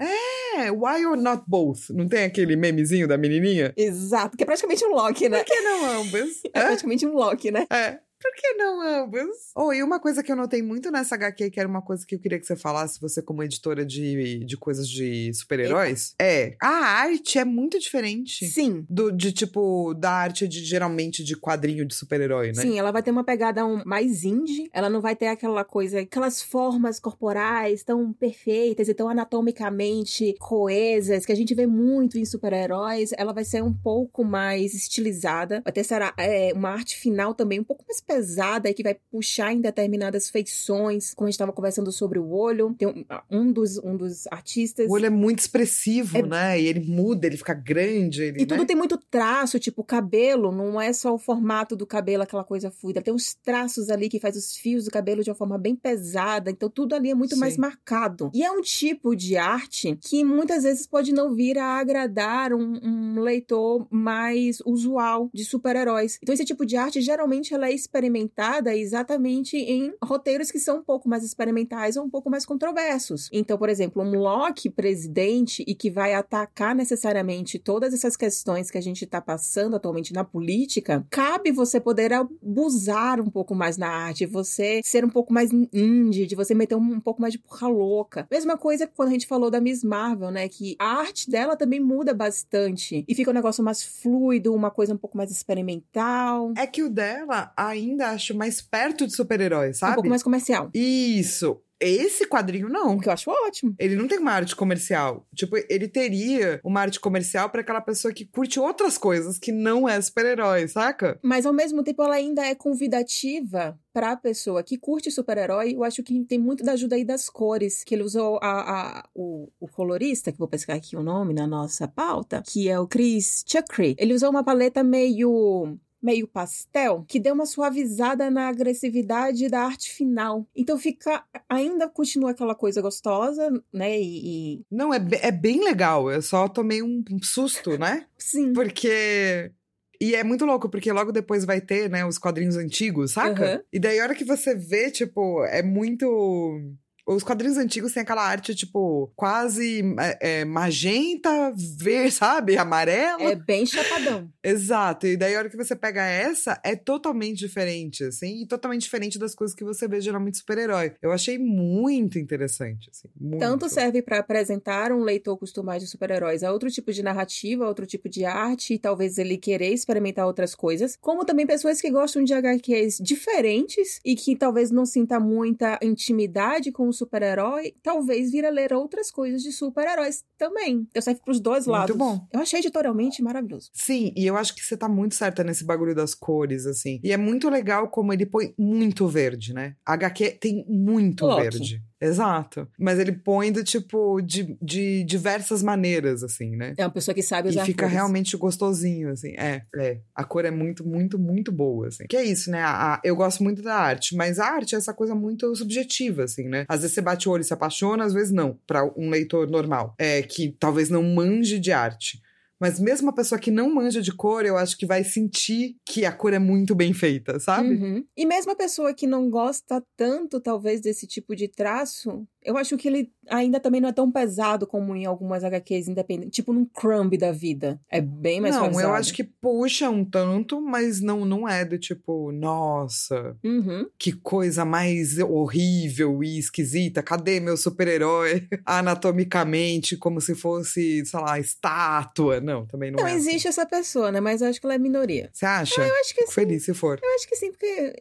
[0.58, 1.90] É, why or not both?
[1.92, 3.74] Não tem aquele memezinho da menininha?
[3.78, 5.38] Exato, que é praticamente um Loki, né?
[5.44, 6.30] Por que não ambas?
[6.54, 6.66] É É?
[6.66, 7.66] praticamente um Loki, né?
[7.72, 8.00] É.
[8.20, 9.52] Por que não ambos?
[9.56, 12.16] Oh, e uma coisa que eu notei muito nessa HQ, que era uma coisa que
[12.16, 16.68] eu queria que você falasse, você como editora de, de coisas de super-heróis, é a
[16.68, 18.46] arte é muito diferente.
[18.48, 18.86] Sim.
[18.90, 22.62] Do, de tipo, da arte de geralmente de quadrinho de super-herói, né?
[22.62, 24.70] Sim, ela vai ter uma pegada um, mais indie.
[24.74, 31.26] Ela não vai ter aquela coisa, aquelas formas corporais tão perfeitas e tão anatomicamente coesas
[31.26, 33.12] que a gente vê muito em super-heróis.
[33.18, 35.62] Ela vai ser um pouco mais estilizada.
[35.64, 38.96] Vai ter será, é, uma arte final também um pouco mais pesada e que vai
[39.12, 42.74] puxar em determinadas feições, como a gente estava conversando sobre o olho.
[42.78, 44.90] Tem um, um, dos, um dos artistas.
[44.90, 46.24] O olho é muito expressivo, é...
[46.24, 46.62] né?
[46.62, 48.24] E ele muda, ele fica grande.
[48.24, 48.66] Ele, e tudo né?
[48.66, 52.72] tem muito traço, tipo, o cabelo não é só o formato do cabelo, aquela coisa
[52.72, 53.02] fluida.
[53.02, 56.50] Tem uns traços ali que faz os fios do cabelo de uma forma bem pesada.
[56.50, 57.42] Então tudo ali é muito Sim.
[57.42, 58.32] mais marcado.
[58.34, 62.80] E é um tipo de arte que muitas vezes pode não vir a agradar um,
[62.84, 66.18] um leitor mais usual de super-heróis.
[66.22, 70.84] Então esse tipo de arte geralmente ela é experimentada exatamente em roteiros que são um
[70.84, 73.28] pouco mais experimentais ou um pouco mais controversos.
[73.34, 78.78] Então, por exemplo, um Locke presidente e que vai atacar necessariamente todas essas questões que
[78.78, 83.88] a gente está passando atualmente na política, cabe você poder abusar um pouco mais na
[83.88, 87.40] arte, você ser um pouco mais indie, de você meter um, um pouco mais de
[87.40, 88.28] porra louca.
[88.30, 90.48] Mesma coisa quando a gente falou da Miss Marvel, né?
[90.48, 94.94] Que a arte dela também muda bastante e fica um negócio mais fluido, uma coisa
[94.94, 96.54] um pouco mais experimental.
[96.56, 99.94] É que o dela ainda ainda acho mais perto de super-heróis, sabe?
[99.94, 100.70] Um pouco mais comercial.
[100.74, 101.62] Isso.
[101.80, 102.98] Esse quadrinho não.
[102.98, 103.76] Que eu acho ótimo.
[103.78, 105.28] Ele não tem uma arte comercial.
[105.36, 109.88] Tipo, ele teria uma arte comercial para aquela pessoa que curte outras coisas que não
[109.88, 111.20] é super-herói, saca?
[111.22, 115.74] Mas ao mesmo tempo ela ainda é convidativa para a pessoa que curte super-herói.
[115.76, 119.10] Eu acho que tem muito da ajuda aí das cores, que ele usou a, a
[119.14, 122.88] o, o, colorista, que vou pescar aqui o nome na nossa pauta, que é o
[122.88, 123.96] Chris Chakri.
[123.98, 125.78] Ele usou uma paleta meio
[126.08, 130.48] meio pastel, que deu uma suavizada na agressividade da arte final.
[130.56, 131.22] Então fica.
[131.50, 134.00] Ainda continua aquela coisa gostosa, né?
[134.00, 134.54] E.
[134.56, 134.62] e...
[134.72, 136.10] Não, é, é bem legal.
[136.10, 138.06] Eu só tomei um, susto, né?
[138.18, 138.54] Sim.
[138.54, 139.52] Porque.
[140.00, 143.56] E é muito louco, porque logo depois vai ter, né, os quadrinhos antigos, saca?
[143.56, 143.64] Uhum.
[143.74, 146.76] E daí a hora que você vê, tipo, é muito
[147.08, 152.58] os quadrinhos antigos têm aquela arte, tipo, quase é, é, magenta, verde, sabe?
[152.58, 153.24] Amarela.
[153.24, 154.30] É bem chapadão.
[154.44, 155.08] Exato.
[155.08, 159.18] E daí, a hora que você pega essa, é totalmente diferente, assim, e totalmente diferente
[159.18, 160.96] das coisas que você vê geralmente super-herói.
[161.02, 163.08] Eu achei muito interessante, assim.
[163.18, 163.40] Muito.
[163.40, 167.86] Tanto serve para apresentar um leitor acostumado de super-heróis a outro tipo de narrativa, outro
[167.86, 172.22] tipo de arte, e talvez ele querer experimentar outras coisas, como também pessoas que gostam
[172.22, 178.46] de HQs diferentes e que talvez não sinta muita intimidade com os super-herói, talvez vir
[178.46, 180.88] a ler outras coisas de super-heróis também.
[180.94, 181.96] Eu serve pros dois lados.
[181.96, 182.28] Muito bom.
[182.34, 183.70] Eu achei editorialmente maravilhoso.
[183.74, 187.00] Sim, e eu acho que você tá muito certa nesse bagulho das cores, assim.
[187.04, 189.76] E é muito legal como ele põe muito verde, né?
[189.86, 191.42] A HQ tem muito Loki.
[191.42, 191.84] verde.
[192.00, 192.68] Exato.
[192.78, 196.74] Mas ele põe do tipo de, de diversas maneiras, assim, né?
[196.78, 197.94] É uma pessoa que sabe usar E fica cores.
[197.94, 199.34] realmente gostosinho, assim.
[199.38, 200.00] É, é.
[200.16, 202.06] A cor é muito, muito, muito boa, assim.
[202.08, 202.62] Que é isso, né?
[202.62, 206.24] A, a, eu gosto muito da arte, mas a arte é essa coisa muito subjetiva,
[206.24, 206.66] assim, né?
[206.68, 209.50] Às vezes você bate o olho e se apaixona, às vezes não, para um leitor
[209.50, 209.96] normal.
[209.98, 212.22] É, que talvez não manje de arte.
[212.60, 216.06] Mas mesmo a pessoa que não manja de cor, eu acho que vai sentir que
[216.06, 217.70] a cor é muito bem feita, sabe?
[217.70, 218.06] Uhum.
[218.16, 222.78] E mesmo a pessoa que não gosta tanto, talvez, desse tipo de traço, eu acho
[222.78, 226.66] que ele ainda também não é tão pesado como em algumas HQs independentes, tipo num
[226.66, 227.78] Crumb da vida.
[227.92, 228.84] É bem mais não, pesado.
[228.84, 233.90] Não, eu acho que puxa um tanto, mas não, não é do tipo, nossa, uhum.
[234.00, 237.04] que coisa mais horrível e esquisita.
[237.04, 242.40] Cadê meu super-herói anatomicamente, como se fosse, sei lá, estátua?
[242.40, 243.12] Não, também não, não é.
[243.12, 243.60] Não existe assim.
[243.60, 244.22] essa pessoa, né?
[244.22, 245.30] Mas eu acho que ela é minoria.
[245.34, 245.82] Você acha?
[245.82, 246.32] Ah, eu acho que sim.
[246.32, 246.98] Feliz se for.
[247.04, 247.94] Eu acho que sim, porque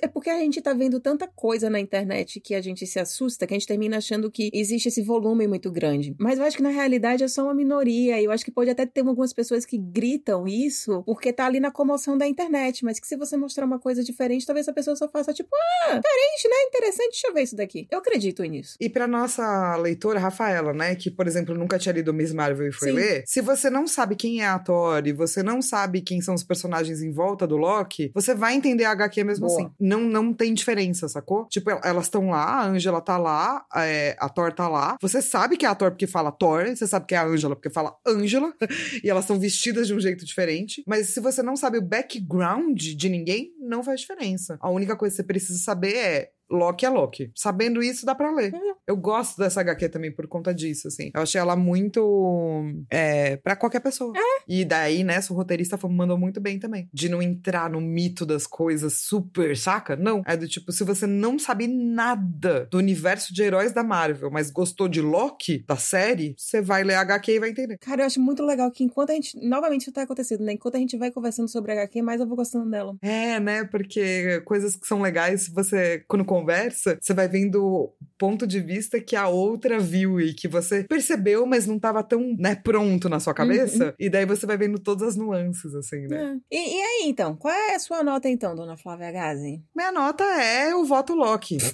[0.00, 3.48] é porque a gente tá vendo tanta coisa na internet que a gente se assusta,
[3.48, 6.14] que a gente termina achando que existe esse volume muito grande.
[6.18, 8.20] Mas eu acho que na realidade é só uma minoria.
[8.20, 11.58] E eu acho que pode até ter algumas pessoas que gritam isso porque tá ali
[11.58, 12.84] na comoção da internet.
[12.84, 15.86] Mas que se você mostrar uma coisa diferente, talvez a pessoa só faça tipo, ah,
[15.86, 16.56] diferente, né?
[16.68, 17.86] Interessante, deixa eu ver isso daqui.
[17.90, 18.76] Eu acredito nisso.
[18.78, 20.94] E pra nossa leitora, Rafaela, né?
[20.94, 22.94] Que, por exemplo, nunca tinha lido Miss Marvel e foi Sim.
[22.96, 23.22] ler.
[23.26, 26.44] Se você não sabe quem é a Thor e você não sabe quem são os
[26.44, 29.58] personagens em volta do Loki, você vai entender a HQ mesmo Boa.
[29.58, 29.70] assim.
[29.80, 31.46] Não, não tem diferença, sacou?
[31.46, 34.96] Tipo, elas estão lá, a Angela tá lá, é, a Thor tá lá.
[35.00, 37.54] Você sabe que é a Thor porque fala Thor, você sabe que é a Angela
[37.54, 38.52] porque fala Angela,
[39.02, 40.82] e elas são vestidas de um jeito diferente.
[40.86, 44.58] Mas se você não sabe o background de ninguém, não faz diferença.
[44.60, 47.30] A única coisa que você precisa saber é Loki é Loki.
[47.34, 48.52] Sabendo isso, dá pra ler.
[48.52, 48.74] Uhum.
[48.86, 51.10] Eu gosto dessa HQ também por conta disso, assim.
[51.14, 52.64] Eu achei ela muito.
[52.90, 54.12] É, pra qualquer pessoa.
[54.16, 54.42] É.
[54.48, 56.88] E daí, nessa, o roteirista mandou muito bem também.
[56.92, 59.96] De não entrar no mito das coisas super, saca?
[59.96, 60.22] Não.
[60.26, 64.50] É do tipo, se você não sabe nada do universo de heróis da Marvel, mas
[64.50, 67.78] gostou de Loki, da série, você vai ler a HQ e vai entender.
[67.78, 69.36] Cara, eu acho muito legal que enquanto a gente.
[69.40, 70.52] Novamente isso tá acontecendo, né?
[70.52, 72.96] Enquanto a gente vai conversando sobre a HQ, mais eu vou gostando dela.
[73.02, 73.64] É, né?
[73.64, 79.00] Porque coisas que são legais, você, quando conversa, você vai vendo o ponto de vista
[79.00, 83.20] que a outra viu e que você percebeu, mas não tava tão, né, pronto na
[83.20, 83.86] sua cabeça.
[83.86, 83.92] Uhum.
[83.98, 86.40] E daí você vai vendo todas as nuances, assim, né?
[86.50, 86.56] É.
[86.56, 87.36] E, e aí, então?
[87.36, 89.62] Qual é a sua nota, então, dona Flávia Gazi?
[89.74, 91.58] Minha nota é o voto Loki.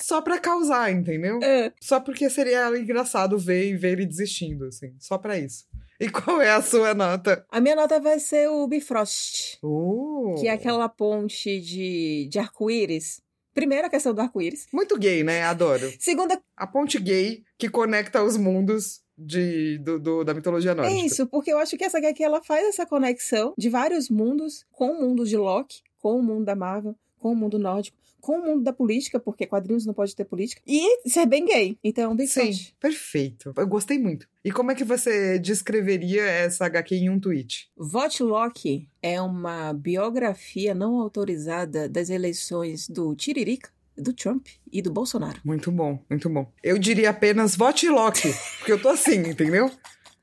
[0.00, 1.40] Só pra causar, entendeu?
[1.42, 1.72] É.
[1.80, 4.94] Só porque seria engraçado ver e ver ele desistindo, assim.
[5.00, 5.66] Só pra isso.
[5.98, 7.44] E qual é a sua nota?
[7.50, 13.22] A minha nota vai ser o Bifrost, Uh, que é aquela ponte de, de arco-íris.
[13.56, 14.66] Primeira questão do arco-íris.
[14.72, 15.42] Muito gay, né?
[15.42, 15.90] Adoro.
[15.98, 21.06] Segunda, A ponte gay que conecta os mundos de, do, do- da mitologia é nórdica.
[21.06, 24.90] isso, porque eu acho que essa HQ ela faz essa conexão de vários mundos com
[24.92, 27.96] o mundo de Loki, com o mundo da Marvel, com o mundo nórdico,
[28.26, 31.78] com o mundo da política, porque quadrinhos não pode ter política, e ser bem gay.
[31.84, 32.56] Então, Bifrost.
[32.56, 33.52] Sim, perfeito.
[33.56, 34.26] Eu gostei muito.
[34.44, 37.70] E como é que você descreveria essa HQ em um tweet?
[37.76, 44.90] Vote Loki é uma biografia não autorizada das eleições do Tiririca, do Trump e do
[44.90, 45.40] Bolsonaro.
[45.44, 46.52] Muito bom, muito bom.
[46.64, 49.70] Eu diria apenas vote Loki, porque eu tô assim, entendeu?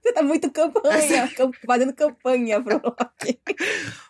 [0.03, 3.39] Você tá muito campanha, cam- fazendo campanha pro Loki.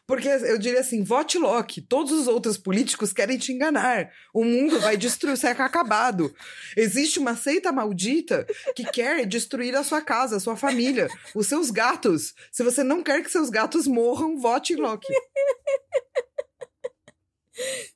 [0.08, 1.82] Porque eu diria assim, vote Loki.
[1.82, 4.12] Todos os outros políticos querem te enganar.
[4.34, 6.34] O mundo vai destruir, ser acabado.
[6.76, 11.70] Existe uma seita maldita que quer destruir a sua casa, a sua família, os seus
[11.70, 12.34] gatos.
[12.52, 15.14] Se você não quer que seus gatos morram, vote Loki.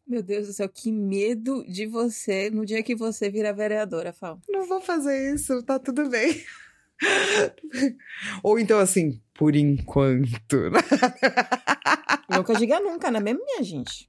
[0.06, 4.40] Meu Deus do céu, que medo de você no dia que você vira vereadora, Fal.
[4.48, 6.44] Não vou fazer isso, tá tudo bem.
[8.44, 10.72] Ou então assim, por enquanto.
[12.30, 14.08] Nunca diga nunca, não é mesmo, minha gente?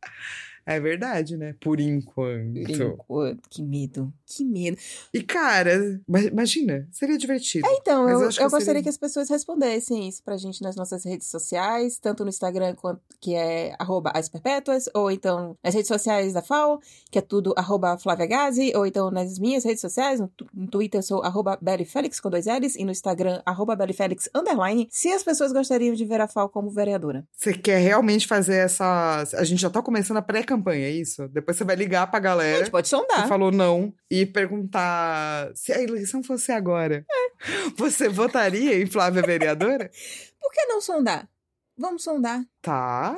[0.71, 1.55] É verdade, né?
[1.61, 2.53] Por enquanto.
[2.65, 4.77] Por enquanto, que medo, que medo.
[5.15, 7.67] E cara, ma- imagina, seria divertido.
[7.71, 10.77] Então, Mas eu, eu eu, gostaria seria- que as pessoas respondessem isso pra gente nas
[10.77, 12.75] nossas redes sociais, tanto no Instagram,
[13.21, 17.55] que é arroba as perpétuas, ou então nas redes sociais da FAO, que é tudo
[17.57, 21.59] arroba Flávia Gazi, ou então nas minhas redes sociais, no, no Twitter eu sou arroba
[21.61, 26.05] Bellyfelix com dois L's, e no Instagram arroba Bellyfelix underline, se as pessoas gostariam de
[26.05, 27.25] ver a FAO como vereadora.
[27.33, 29.25] Você quer realmente fazer essa.
[29.35, 31.29] A gente já tá começando a pré-campanha, é isso?
[31.29, 33.29] Depois você vai ligar pra A galera gente pode que sondar.
[33.29, 37.05] falou não e perguntar se a eleição fosse agora.
[37.77, 39.91] Você votaria em Flávia vereadora?
[40.41, 41.29] Por que não sondar?
[41.77, 42.45] Vamos sondar.
[42.61, 43.17] Tá.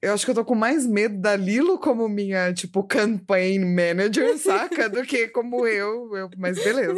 [0.00, 4.38] Eu acho que eu tô com mais medo da Lilo como minha, tipo, campaign manager,
[4.38, 4.88] saca?
[4.88, 6.14] Do que como eu.
[6.14, 6.94] eu mas beleza.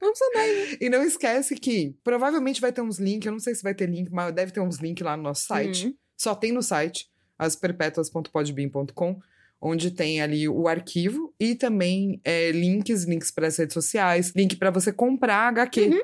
[0.00, 0.78] Vamos sondar aí.
[0.80, 3.88] E não esquece que provavelmente vai ter uns links, eu não sei se vai ter
[3.88, 5.86] link, mas deve ter uns links lá no nosso site.
[5.86, 5.94] Uhum.
[6.16, 7.08] Só tem no site,
[7.42, 9.20] asperpetuas.podbean.com,
[9.60, 14.56] onde tem ali o arquivo e também é, links, links para as redes sociais, link
[14.56, 15.80] para você comprar HQ.
[15.82, 16.00] Uhum.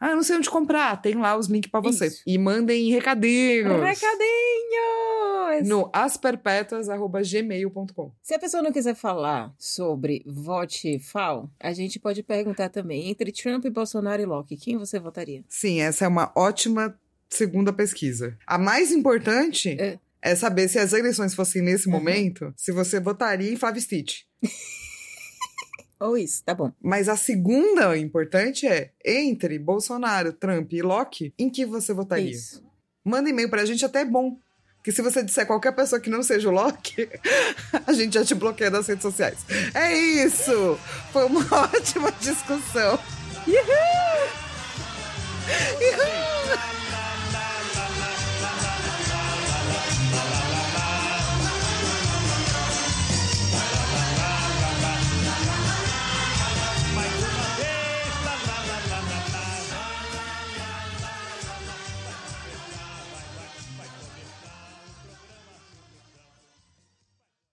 [0.00, 0.96] Ah, eu não sei onde comprar.
[1.02, 2.06] Tem lá os links para você.
[2.06, 2.22] Isso.
[2.24, 3.82] E mandem recadinhos.
[3.82, 5.66] Recadinhos!
[5.66, 8.12] No asperpetuas.gmail.com.
[8.22, 13.32] Se a pessoa não quiser falar sobre vote FAO, a gente pode perguntar também, entre
[13.32, 15.42] Trump, Bolsonaro e Locke, quem você votaria?
[15.48, 16.96] Sim, essa é uma ótima
[17.28, 18.38] segunda pesquisa.
[18.46, 19.98] A mais importante É.
[20.22, 21.92] é, saber se as eleições fossem nesse Uhum.
[21.94, 24.20] momento, se você votaria em Flávio Stitch.
[26.00, 26.72] Ou isso, tá bom.
[26.80, 32.30] Mas a segunda importante é, entre Bolsonaro, Trump e Locke, em que você votaria?
[32.30, 32.62] Isso.
[33.04, 34.38] Manda e-mail pra gente, até é bom.
[34.76, 37.08] Porque se você disser qualquer pessoa que não seja o Locke,
[37.84, 39.38] a gente já te bloqueia das redes sociais.
[39.74, 40.78] É isso!
[41.12, 41.40] Foi uma
[41.74, 42.96] ótima discussão.
[43.46, 44.28] Uhul!